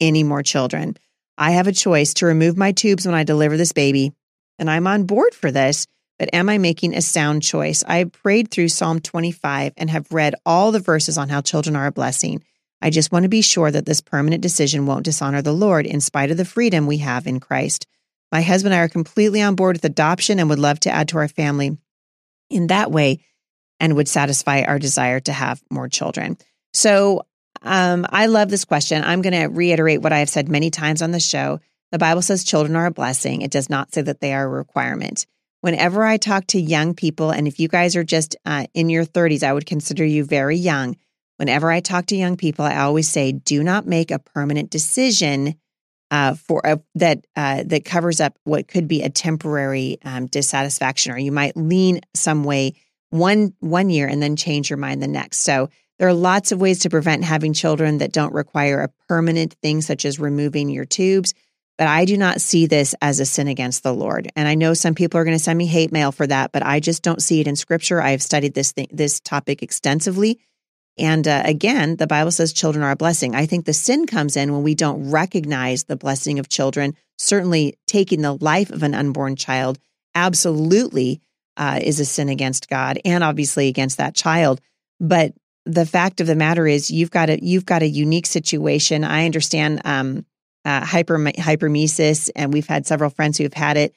any 0.00 0.24
more 0.24 0.42
children. 0.42 0.96
I 1.38 1.52
have 1.52 1.68
a 1.68 1.72
choice 1.72 2.14
to 2.14 2.26
remove 2.26 2.56
my 2.56 2.72
tubes 2.72 3.06
when 3.06 3.14
I 3.14 3.22
deliver 3.22 3.56
this 3.56 3.72
baby, 3.72 4.12
and 4.58 4.68
I'm 4.68 4.88
on 4.88 5.04
board 5.04 5.34
for 5.34 5.52
this. 5.52 5.86
But 6.18 6.30
am 6.34 6.48
I 6.48 6.58
making 6.58 6.96
a 6.96 7.00
sound 7.00 7.44
choice? 7.44 7.84
I 7.86 7.98
have 7.98 8.10
prayed 8.10 8.50
through 8.50 8.68
Psalm 8.70 8.98
25 8.98 9.74
and 9.76 9.88
have 9.88 10.10
read 10.10 10.34
all 10.44 10.72
the 10.72 10.80
verses 10.80 11.16
on 11.16 11.28
how 11.28 11.42
children 11.42 11.76
are 11.76 11.86
a 11.86 11.92
blessing. 11.92 12.42
I 12.84 12.90
just 12.90 13.10
want 13.10 13.22
to 13.22 13.30
be 13.30 13.40
sure 13.40 13.70
that 13.70 13.86
this 13.86 14.02
permanent 14.02 14.42
decision 14.42 14.84
won't 14.84 15.06
dishonor 15.06 15.40
the 15.40 15.54
Lord 15.54 15.86
in 15.86 16.02
spite 16.02 16.30
of 16.30 16.36
the 16.36 16.44
freedom 16.44 16.86
we 16.86 16.98
have 16.98 17.26
in 17.26 17.40
Christ. 17.40 17.86
My 18.30 18.42
husband 18.42 18.74
and 18.74 18.80
I 18.80 18.84
are 18.84 18.88
completely 18.88 19.40
on 19.40 19.54
board 19.54 19.76
with 19.76 19.86
adoption 19.86 20.38
and 20.38 20.50
would 20.50 20.58
love 20.58 20.80
to 20.80 20.90
add 20.90 21.08
to 21.08 21.16
our 21.16 21.26
family 21.26 21.78
in 22.50 22.66
that 22.66 22.90
way 22.90 23.24
and 23.80 23.96
would 23.96 24.06
satisfy 24.06 24.64
our 24.64 24.78
desire 24.78 25.18
to 25.20 25.32
have 25.32 25.62
more 25.70 25.88
children. 25.88 26.36
So 26.74 27.22
um, 27.62 28.04
I 28.10 28.26
love 28.26 28.50
this 28.50 28.66
question. 28.66 29.02
I'm 29.02 29.22
going 29.22 29.32
to 29.32 29.46
reiterate 29.46 30.02
what 30.02 30.12
I 30.12 30.18
have 30.18 30.28
said 30.28 30.50
many 30.50 30.68
times 30.68 31.00
on 31.00 31.10
the 31.10 31.20
show. 31.20 31.60
The 31.90 31.98
Bible 31.98 32.20
says 32.20 32.44
children 32.44 32.76
are 32.76 32.84
a 32.84 32.90
blessing. 32.90 33.40
It 33.40 33.50
does 33.50 33.70
not 33.70 33.94
say 33.94 34.02
that 34.02 34.20
they 34.20 34.34
are 34.34 34.44
a 34.44 34.48
requirement. 34.48 35.24
Whenever 35.62 36.04
I 36.04 36.18
talk 36.18 36.48
to 36.48 36.60
young 36.60 36.92
people, 36.92 37.30
and 37.30 37.48
if 37.48 37.58
you 37.58 37.68
guys 37.68 37.96
are 37.96 38.04
just 38.04 38.36
uh, 38.44 38.66
in 38.74 38.90
your 38.90 39.06
30s, 39.06 39.42
I 39.42 39.54
would 39.54 39.64
consider 39.64 40.04
you 40.04 40.22
very 40.22 40.58
young. 40.58 40.98
Whenever 41.36 41.70
I 41.70 41.80
talk 41.80 42.06
to 42.06 42.16
young 42.16 42.36
people, 42.36 42.64
I 42.64 42.76
always 42.76 43.08
say, 43.08 43.32
do 43.32 43.62
not 43.62 43.86
make 43.86 44.10
a 44.10 44.18
permanent 44.18 44.70
decision 44.70 45.54
uh, 46.10 46.34
for 46.34 46.60
a, 46.64 46.80
that 46.94 47.26
uh, 47.34 47.64
that 47.66 47.84
covers 47.84 48.20
up 48.20 48.38
what 48.44 48.68
could 48.68 48.86
be 48.86 49.02
a 49.02 49.10
temporary 49.10 49.98
um, 50.04 50.26
dissatisfaction, 50.26 51.12
or 51.12 51.18
you 51.18 51.32
might 51.32 51.56
lean 51.56 52.00
some 52.14 52.44
way 52.44 52.74
one 53.10 53.54
one 53.60 53.90
year 53.90 54.06
and 54.06 54.22
then 54.22 54.36
change 54.36 54.70
your 54.70 54.76
mind 54.76 55.02
the 55.02 55.08
next. 55.08 55.38
So 55.38 55.70
there 55.98 56.08
are 56.08 56.14
lots 56.14 56.52
of 56.52 56.60
ways 56.60 56.80
to 56.80 56.90
prevent 56.90 57.24
having 57.24 57.52
children 57.52 57.98
that 57.98 58.12
don't 58.12 58.34
require 58.34 58.80
a 58.80 58.92
permanent 59.08 59.54
thing, 59.62 59.80
such 59.80 60.04
as 60.04 60.18
removing 60.18 60.68
your 60.68 60.84
tubes. 60.84 61.34
But 61.78 61.88
I 61.88 62.04
do 62.04 62.16
not 62.16 62.40
see 62.40 62.66
this 62.66 62.94
as 63.02 63.18
a 63.18 63.26
sin 63.26 63.48
against 63.48 63.82
the 63.82 63.92
Lord. 63.92 64.30
And 64.36 64.46
I 64.46 64.54
know 64.54 64.74
some 64.74 64.94
people 64.94 65.18
are 65.18 65.24
going 65.24 65.36
to 65.36 65.42
send 65.42 65.58
me 65.58 65.66
hate 65.66 65.90
mail 65.90 66.12
for 66.12 66.26
that, 66.26 66.52
but 66.52 66.64
I 66.64 66.78
just 66.78 67.02
don't 67.02 67.22
see 67.22 67.40
it 67.40 67.48
in 67.48 67.56
scripture. 67.56 68.00
I 68.00 68.10
have 68.10 68.22
studied 68.22 68.54
this 68.54 68.70
thing, 68.70 68.88
this 68.92 69.18
topic 69.18 69.62
extensively. 69.62 70.38
And 70.96 71.26
uh, 71.26 71.42
again, 71.44 71.96
the 71.96 72.06
Bible 72.06 72.30
says 72.30 72.52
children 72.52 72.84
are 72.84 72.92
a 72.92 72.96
blessing. 72.96 73.34
I 73.34 73.46
think 73.46 73.64
the 73.64 73.72
sin 73.72 74.06
comes 74.06 74.36
in 74.36 74.52
when 74.52 74.62
we 74.62 74.74
don't 74.74 75.10
recognize 75.10 75.84
the 75.84 75.96
blessing 75.96 76.38
of 76.38 76.48
children. 76.48 76.94
Certainly, 77.18 77.78
taking 77.86 78.22
the 78.22 78.34
life 78.34 78.70
of 78.70 78.82
an 78.82 78.94
unborn 78.94 79.36
child 79.36 79.78
absolutely 80.14 81.20
uh, 81.56 81.80
is 81.82 82.00
a 82.00 82.04
sin 82.04 82.28
against 82.28 82.68
God 82.68 82.98
and 83.04 83.24
obviously 83.24 83.68
against 83.68 83.98
that 83.98 84.14
child. 84.14 84.60
But 85.00 85.34
the 85.66 85.86
fact 85.86 86.20
of 86.20 86.26
the 86.26 86.36
matter 86.36 86.66
is 86.66 86.90
you've 86.90 87.10
got 87.10 87.30
a 87.30 87.42
you've 87.42 87.66
got 87.66 87.82
a 87.82 87.88
unique 87.88 88.26
situation. 88.26 89.04
I 89.04 89.24
understand 89.24 89.80
um, 89.84 90.26
uh, 90.64 90.84
hyper 90.84 91.18
hyperemesis, 91.18 92.30
and 92.36 92.52
we've 92.52 92.66
had 92.66 92.86
several 92.86 93.10
friends 93.10 93.38
who 93.38 93.44
have 93.44 93.54
had 93.54 93.76
it. 93.76 93.94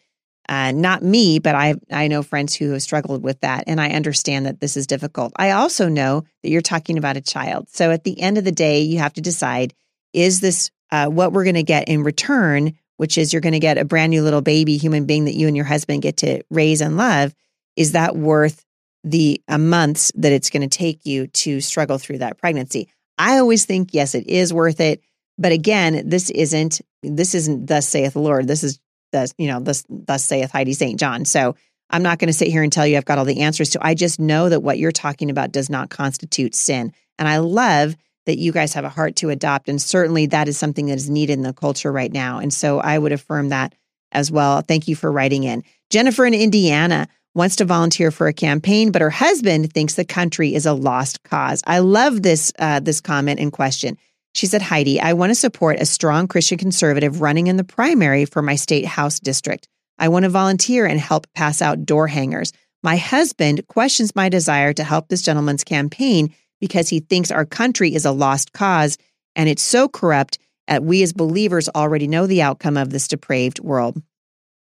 Uh, 0.49 0.71
not 0.71 1.03
me, 1.03 1.39
but 1.39 1.55
I 1.55 1.75
I 1.91 2.07
know 2.07 2.23
friends 2.23 2.55
who 2.55 2.71
have 2.71 2.81
struggled 2.81 3.23
with 3.23 3.41
that, 3.41 3.65
and 3.67 3.81
I 3.81 3.89
understand 3.89 4.45
that 4.45 4.59
this 4.59 4.77
is 4.77 4.87
difficult. 4.87 5.33
I 5.35 5.51
also 5.51 5.89
know 5.89 6.23
that 6.41 6.49
you're 6.49 6.61
talking 6.61 6.97
about 6.97 7.17
a 7.17 7.21
child, 7.21 7.69
so 7.69 7.91
at 7.91 8.03
the 8.03 8.19
end 8.19 8.37
of 8.37 8.45
the 8.45 8.51
day, 8.51 8.81
you 8.81 8.99
have 8.99 9.13
to 9.13 9.21
decide: 9.21 9.73
is 10.13 10.39
this 10.39 10.71
uh, 10.91 11.07
what 11.07 11.33
we're 11.33 11.43
going 11.43 11.55
to 11.55 11.63
get 11.63 11.89
in 11.89 12.03
return? 12.03 12.73
Which 12.95 13.17
is 13.19 13.31
you're 13.31 13.41
going 13.41 13.53
to 13.53 13.59
get 13.59 13.77
a 13.77 13.85
brand 13.85 14.09
new 14.09 14.23
little 14.23 14.41
baby 14.41 14.77
human 14.77 15.05
being 15.05 15.25
that 15.25 15.35
you 15.35 15.45
and 15.47 15.55
your 15.55 15.65
husband 15.65 16.01
get 16.01 16.17
to 16.17 16.41
raise 16.49 16.81
and 16.81 16.97
love. 16.97 17.35
Is 17.75 17.91
that 17.91 18.15
worth 18.15 18.65
the 19.03 19.41
uh, 19.47 19.57
months 19.57 20.11
that 20.15 20.31
it's 20.31 20.49
going 20.49 20.67
to 20.67 20.77
take 20.77 21.05
you 21.05 21.27
to 21.27 21.61
struggle 21.61 21.97
through 21.97 22.19
that 22.19 22.37
pregnancy. 22.37 22.89
I 23.17 23.37
always 23.37 23.65
think, 23.65 23.93
yes, 23.93 24.15
it 24.15 24.27
is 24.27 24.53
worth 24.53 24.79
it. 24.79 25.01
But 25.37 25.51
again, 25.51 26.09
this 26.09 26.29
isn't, 26.29 26.81
this 27.03 27.35
isn't 27.35 27.67
thus 27.67 27.87
saith 27.87 28.13
the 28.13 28.19
Lord. 28.19 28.47
This 28.47 28.63
is 28.63 28.79
thus, 29.11 29.33
you 29.37 29.47
know, 29.47 29.59
thus, 29.59 29.85
thus 29.89 30.23
saith 30.23 30.51
Heidi 30.51 30.73
St. 30.73 30.99
John. 30.99 31.25
So 31.25 31.55
I'm 31.89 32.03
not 32.03 32.19
going 32.19 32.27
to 32.27 32.33
sit 32.33 32.49
here 32.49 32.63
and 32.63 32.71
tell 32.71 32.85
you 32.85 32.97
I've 32.97 33.05
got 33.05 33.17
all 33.17 33.25
the 33.25 33.41
answers 33.41 33.69
to. 33.71 33.85
I 33.85 33.93
just 33.93 34.19
know 34.19 34.49
that 34.49 34.61
what 34.61 34.77
you're 34.77 34.91
talking 34.91 35.29
about 35.29 35.51
does 35.51 35.69
not 35.69 35.89
constitute 35.89 36.55
sin. 36.55 36.91
And 37.17 37.27
I 37.27 37.37
love 37.37 37.95
that 38.25 38.37
you 38.37 38.51
guys 38.51 38.73
have 38.73 38.83
a 38.83 38.89
heart 38.89 39.15
to 39.17 39.29
adopt. 39.29 39.69
And 39.69 39.81
certainly 39.81 40.25
that 40.27 40.47
is 40.47 40.57
something 40.57 40.87
that 40.87 40.97
is 40.97 41.09
needed 41.09 41.33
in 41.33 41.43
the 41.43 41.53
culture 41.53 41.91
right 41.91 42.11
now. 42.11 42.39
And 42.39 42.53
so 42.53 42.79
I 42.79 42.97
would 42.97 43.13
affirm 43.13 43.49
that 43.49 43.73
as 44.11 44.29
well. 44.29 44.61
Thank 44.61 44.87
you 44.87 44.95
for 44.95 45.11
writing 45.11 45.43
in. 45.43 45.63
Jennifer 45.89 46.25
in 46.25 46.33
Indiana 46.33 47.07
wants 47.33 47.55
to 47.57 47.65
volunteer 47.65 48.11
for 48.11 48.27
a 48.27 48.33
campaign, 48.33 48.91
but 48.91 49.01
her 49.01 49.09
husband 49.09 49.71
thinks 49.71 49.93
the 49.93 50.03
country 50.03 50.55
is 50.55 50.65
a 50.65 50.73
lost 50.73 51.23
cause. 51.23 51.61
I 51.65 51.79
love 51.79 52.23
this 52.23 52.51
uh, 52.59 52.79
this 52.79 52.99
comment 52.99 53.39
and 53.39 53.53
question. 53.53 53.97
She 54.37 54.45
said, 54.45 54.61
Heidi, 54.61 55.01
I 55.01 55.13
want 55.13 55.31
to 55.31 55.35
support 55.35 55.79
a 55.79 55.85
strong 55.87 56.27
Christian 56.27 56.59
conservative 56.59 57.21
running 57.21 57.47
in 57.47 57.57
the 57.57 57.63
primary 57.63 58.25
for 58.25 58.43
my 58.43 58.53
state 58.53 58.85
house 58.85 59.19
district. 59.19 59.67
I 59.97 60.09
want 60.09 60.25
to 60.25 60.29
volunteer 60.29 60.85
and 60.85 60.99
help 60.99 61.25
pass 61.33 61.59
out 61.59 61.87
door 61.87 62.05
hangers. 62.05 62.53
My 62.83 62.97
husband 62.97 63.65
questions 63.65 64.15
my 64.15 64.29
desire 64.29 64.73
to 64.73 64.83
help 64.83 65.07
this 65.07 65.23
gentleman's 65.23 65.63
campaign 65.63 66.35
because 66.61 66.87
he 66.87 66.99
thinks 66.99 67.31
our 67.31 67.45
country 67.45 67.95
is 67.95 68.05
a 68.05 68.11
lost 68.11 68.53
cause 68.53 68.99
and 69.35 69.49
it's 69.49 69.63
so 69.63 69.89
corrupt 69.89 70.37
that 70.67 70.83
we 70.83 71.01
as 71.01 71.13
believers 71.13 71.67
already 71.69 72.07
know 72.07 72.27
the 72.27 72.43
outcome 72.43 72.77
of 72.77 72.91
this 72.91 73.07
depraved 73.07 73.59
world. 73.59 73.99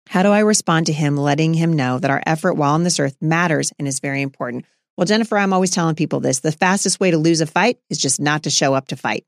How 0.07 0.23
do 0.23 0.29
I 0.29 0.39
respond 0.39 0.85
to 0.85 0.93
him, 0.93 1.17
letting 1.17 1.53
him 1.53 1.73
know 1.73 1.99
that 1.99 2.11
our 2.11 2.23
effort 2.25 2.53
while 2.53 2.75
on 2.75 2.83
this 2.83 2.97
earth 2.97 3.17
matters 3.19 3.73
and 3.77 3.89
is 3.89 3.99
very 3.99 4.21
important? 4.21 4.63
Well, 4.95 5.05
Jennifer, 5.05 5.37
I'm 5.37 5.51
always 5.51 5.71
telling 5.71 5.95
people 5.95 6.21
this 6.21 6.39
the 6.39 6.53
fastest 6.53 7.01
way 7.01 7.11
to 7.11 7.17
lose 7.17 7.41
a 7.41 7.45
fight 7.45 7.77
is 7.89 7.97
just 7.97 8.21
not 8.21 8.43
to 8.43 8.49
show 8.49 8.73
up 8.73 8.87
to 8.87 8.95
fight. 8.95 9.25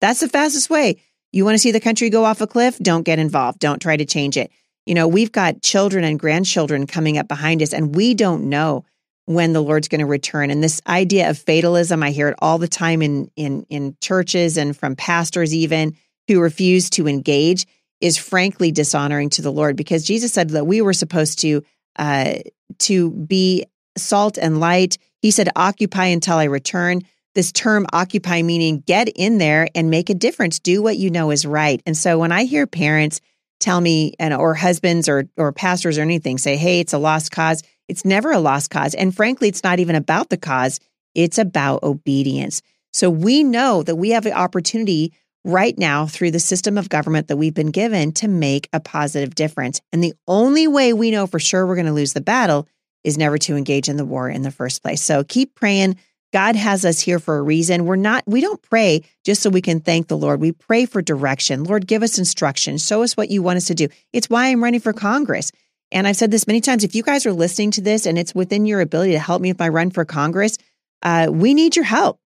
That's 0.00 0.20
the 0.20 0.28
fastest 0.28 0.70
way. 0.70 0.96
You 1.32 1.44
want 1.44 1.54
to 1.54 1.58
see 1.58 1.70
the 1.70 1.80
country 1.80 2.10
go 2.10 2.24
off 2.24 2.40
a 2.40 2.46
cliff? 2.46 2.78
Don't 2.78 3.04
get 3.04 3.18
involved. 3.18 3.58
Don't 3.58 3.80
try 3.80 3.96
to 3.96 4.04
change 4.04 4.36
it. 4.36 4.50
You 4.86 4.94
know, 4.94 5.06
we've 5.06 5.30
got 5.30 5.62
children 5.62 6.04
and 6.04 6.18
grandchildren 6.18 6.86
coming 6.86 7.18
up 7.18 7.28
behind 7.28 7.62
us, 7.62 7.72
and 7.72 7.94
we 7.94 8.14
don't 8.14 8.48
know 8.48 8.84
when 9.26 9.52
the 9.52 9.62
Lord's 9.62 9.88
going 9.88 10.00
to 10.00 10.06
return. 10.06 10.50
And 10.50 10.62
this 10.62 10.80
idea 10.86 11.30
of 11.30 11.38
fatalism, 11.38 12.02
I 12.02 12.10
hear 12.10 12.28
it 12.28 12.36
all 12.40 12.58
the 12.58 12.66
time 12.66 13.02
in 13.02 13.30
in 13.36 13.64
in 13.68 13.96
churches 14.00 14.56
and 14.56 14.76
from 14.76 14.96
pastors 14.96 15.54
even 15.54 15.96
who 16.26 16.40
refuse 16.40 16.90
to 16.90 17.06
engage 17.06 17.66
is 18.00 18.16
frankly 18.16 18.72
dishonoring 18.72 19.30
to 19.30 19.42
the 19.42 19.52
Lord 19.52 19.76
because 19.76 20.04
Jesus 20.04 20.32
said 20.32 20.50
that 20.50 20.66
we 20.66 20.80
were 20.80 20.92
supposed 20.92 21.40
to 21.40 21.62
uh, 21.96 22.34
to 22.78 23.10
be 23.10 23.66
salt 23.96 24.38
and 24.38 24.58
light. 24.58 24.98
He 25.20 25.30
said, 25.30 25.50
"Occupy 25.54 26.06
until 26.06 26.38
I 26.38 26.44
return." 26.44 27.02
This 27.40 27.52
term 27.52 27.86
"occupy" 27.90 28.42
meaning 28.42 28.84
get 28.86 29.08
in 29.08 29.38
there 29.38 29.66
and 29.74 29.88
make 29.88 30.10
a 30.10 30.14
difference. 30.14 30.58
Do 30.58 30.82
what 30.82 30.98
you 30.98 31.10
know 31.10 31.30
is 31.30 31.46
right. 31.46 31.80
And 31.86 31.96
so 31.96 32.18
when 32.18 32.32
I 32.32 32.44
hear 32.44 32.66
parents 32.66 33.22
tell 33.60 33.80
me, 33.80 34.12
and 34.18 34.34
or 34.34 34.52
husbands 34.52 35.08
or 35.08 35.24
or 35.38 35.50
pastors 35.50 35.96
or 35.96 36.02
anything 36.02 36.36
say, 36.36 36.58
"Hey, 36.58 36.80
it's 36.80 36.92
a 36.92 36.98
lost 36.98 37.30
cause," 37.30 37.62
it's 37.88 38.04
never 38.04 38.30
a 38.30 38.40
lost 38.40 38.68
cause. 38.68 38.92
And 38.92 39.16
frankly, 39.16 39.48
it's 39.48 39.64
not 39.64 39.80
even 39.80 39.96
about 39.96 40.28
the 40.28 40.36
cause. 40.36 40.80
It's 41.14 41.38
about 41.38 41.82
obedience. 41.82 42.60
So 42.92 43.08
we 43.08 43.42
know 43.42 43.82
that 43.84 43.96
we 43.96 44.10
have 44.10 44.24
the 44.24 44.34
opportunity 44.34 45.14
right 45.42 45.78
now 45.78 46.04
through 46.04 46.32
the 46.32 46.40
system 46.40 46.76
of 46.76 46.90
government 46.90 47.28
that 47.28 47.38
we've 47.38 47.54
been 47.54 47.70
given 47.70 48.12
to 48.12 48.28
make 48.28 48.68
a 48.74 48.80
positive 48.80 49.34
difference. 49.34 49.80
And 49.94 50.04
the 50.04 50.12
only 50.28 50.68
way 50.68 50.92
we 50.92 51.10
know 51.10 51.26
for 51.26 51.38
sure 51.38 51.66
we're 51.66 51.76
going 51.76 51.86
to 51.86 51.92
lose 51.94 52.12
the 52.12 52.20
battle 52.20 52.68
is 53.02 53.16
never 53.16 53.38
to 53.38 53.56
engage 53.56 53.88
in 53.88 53.96
the 53.96 54.04
war 54.04 54.28
in 54.28 54.42
the 54.42 54.50
first 54.50 54.82
place. 54.82 55.00
So 55.00 55.24
keep 55.24 55.54
praying. 55.54 55.96
God 56.32 56.54
has 56.56 56.84
us 56.84 57.00
here 57.00 57.18
for 57.18 57.38
a 57.38 57.42
reason. 57.42 57.86
We're 57.86 57.96
not, 57.96 58.22
we 58.26 58.40
don't 58.40 58.62
pray 58.62 59.02
just 59.24 59.42
so 59.42 59.50
we 59.50 59.62
can 59.62 59.80
thank 59.80 60.08
the 60.08 60.16
Lord. 60.16 60.40
We 60.40 60.52
pray 60.52 60.86
for 60.86 61.02
direction. 61.02 61.64
Lord, 61.64 61.86
give 61.86 62.02
us 62.02 62.18
instruction. 62.18 62.78
Show 62.78 63.02
us 63.02 63.16
what 63.16 63.30
you 63.30 63.42
want 63.42 63.56
us 63.56 63.66
to 63.66 63.74
do. 63.74 63.88
It's 64.12 64.30
why 64.30 64.46
I'm 64.46 64.62
running 64.62 64.80
for 64.80 64.92
Congress. 64.92 65.50
And 65.92 66.06
I've 66.06 66.16
said 66.16 66.30
this 66.30 66.46
many 66.46 66.60
times. 66.60 66.84
If 66.84 66.94
you 66.94 67.02
guys 67.02 67.26
are 67.26 67.32
listening 67.32 67.72
to 67.72 67.80
this 67.80 68.06
and 68.06 68.16
it's 68.16 68.34
within 68.34 68.64
your 68.64 68.80
ability 68.80 69.12
to 69.12 69.18
help 69.18 69.42
me 69.42 69.50
with 69.50 69.58
my 69.58 69.68
run 69.68 69.90
for 69.90 70.04
Congress, 70.04 70.56
uh, 71.02 71.28
we 71.30 71.52
need 71.52 71.74
your 71.74 71.84
help. 71.84 72.20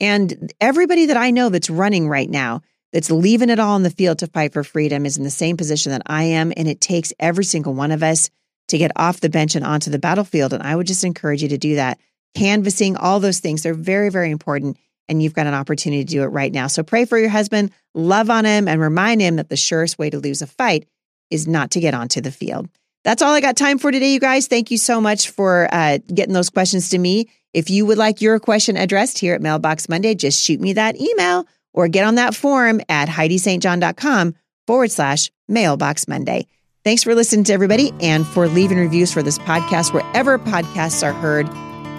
And 0.00 0.52
everybody 0.60 1.06
that 1.06 1.16
I 1.16 1.30
know 1.30 1.50
that's 1.50 1.70
running 1.70 2.08
right 2.08 2.28
now, 2.28 2.62
that's 2.92 3.10
leaving 3.10 3.50
it 3.50 3.60
all 3.60 3.76
in 3.76 3.82
the 3.82 3.90
field 3.90 4.18
to 4.20 4.26
fight 4.26 4.52
for 4.52 4.64
freedom, 4.64 5.04
is 5.04 5.16
in 5.18 5.24
the 5.24 5.30
same 5.30 5.56
position 5.56 5.92
that 5.92 6.02
I 6.06 6.24
am. 6.24 6.52
And 6.56 6.68
it 6.68 6.80
takes 6.80 7.12
every 7.20 7.44
single 7.44 7.74
one 7.74 7.92
of 7.92 8.02
us 8.02 8.30
to 8.68 8.78
get 8.78 8.92
off 8.96 9.20
the 9.20 9.28
bench 9.28 9.54
and 9.54 9.64
onto 9.64 9.90
the 9.90 9.98
battlefield. 9.98 10.52
And 10.54 10.62
I 10.62 10.74
would 10.74 10.86
just 10.86 11.04
encourage 11.04 11.42
you 11.42 11.48
to 11.50 11.58
do 11.58 11.76
that. 11.76 11.98
Canvassing, 12.34 12.96
all 12.96 13.20
those 13.20 13.40
things, 13.40 13.62
they're 13.62 13.74
very, 13.74 14.08
very 14.08 14.30
important. 14.30 14.78
And 15.08 15.22
you've 15.22 15.34
got 15.34 15.46
an 15.46 15.54
opportunity 15.54 16.04
to 16.04 16.10
do 16.10 16.22
it 16.22 16.26
right 16.28 16.52
now. 16.52 16.68
So 16.68 16.82
pray 16.82 17.04
for 17.04 17.18
your 17.18 17.28
husband, 17.28 17.72
love 17.94 18.30
on 18.30 18.44
him, 18.44 18.68
and 18.68 18.80
remind 18.80 19.20
him 19.20 19.36
that 19.36 19.48
the 19.48 19.56
surest 19.56 19.98
way 19.98 20.10
to 20.10 20.18
lose 20.18 20.40
a 20.42 20.46
fight 20.46 20.86
is 21.30 21.46
not 21.46 21.72
to 21.72 21.80
get 21.80 21.92
onto 21.94 22.20
the 22.20 22.30
field. 22.30 22.68
That's 23.04 23.20
all 23.20 23.32
I 23.32 23.40
got 23.40 23.56
time 23.56 23.78
for 23.78 23.90
today, 23.90 24.12
you 24.12 24.20
guys. 24.20 24.46
Thank 24.46 24.70
you 24.70 24.78
so 24.78 25.00
much 25.00 25.30
for 25.30 25.68
uh, 25.72 25.98
getting 26.14 26.34
those 26.34 26.50
questions 26.50 26.90
to 26.90 26.98
me. 26.98 27.28
If 27.52 27.68
you 27.68 27.84
would 27.84 27.98
like 27.98 28.20
your 28.20 28.38
question 28.38 28.76
addressed 28.76 29.18
here 29.18 29.34
at 29.34 29.42
Mailbox 29.42 29.88
Monday, 29.88 30.14
just 30.14 30.42
shoot 30.42 30.60
me 30.60 30.74
that 30.74 31.00
email 31.00 31.46
or 31.74 31.88
get 31.88 32.06
on 32.06 32.14
that 32.14 32.34
form 32.34 32.80
at 32.88 33.08
HeidiSt.John.com 33.08 34.34
forward 34.66 34.90
slash 34.90 35.30
Mailbox 35.48 36.06
Monday. 36.06 36.46
Thanks 36.84 37.02
for 37.02 37.14
listening 37.14 37.44
to 37.44 37.52
everybody 37.52 37.92
and 38.00 38.26
for 38.26 38.48
leaving 38.48 38.78
reviews 38.78 39.12
for 39.12 39.22
this 39.22 39.38
podcast 39.38 39.92
wherever 39.92 40.38
podcasts 40.38 41.06
are 41.06 41.12
heard. 41.12 41.48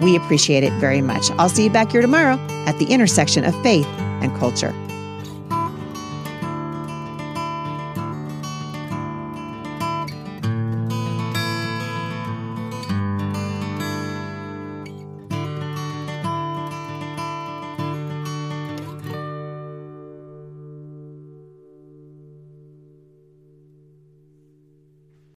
We 0.01 0.15
appreciate 0.15 0.63
it 0.63 0.73
very 0.73 1.01
much. 1.01 1.31
I'll 1.31 1.49
see 1.49 1.65
you 1.65 1.69
back 1.69 1.91
here 1.91 2.01
tomorrow 2.01 2.37
at 2.65 2.77
the 2.79 2.85
intersection 2.85 3.45
of 3.45 3.53
faith 3.63 3.87
and 4.21 4.35
culture. 4.35 4.73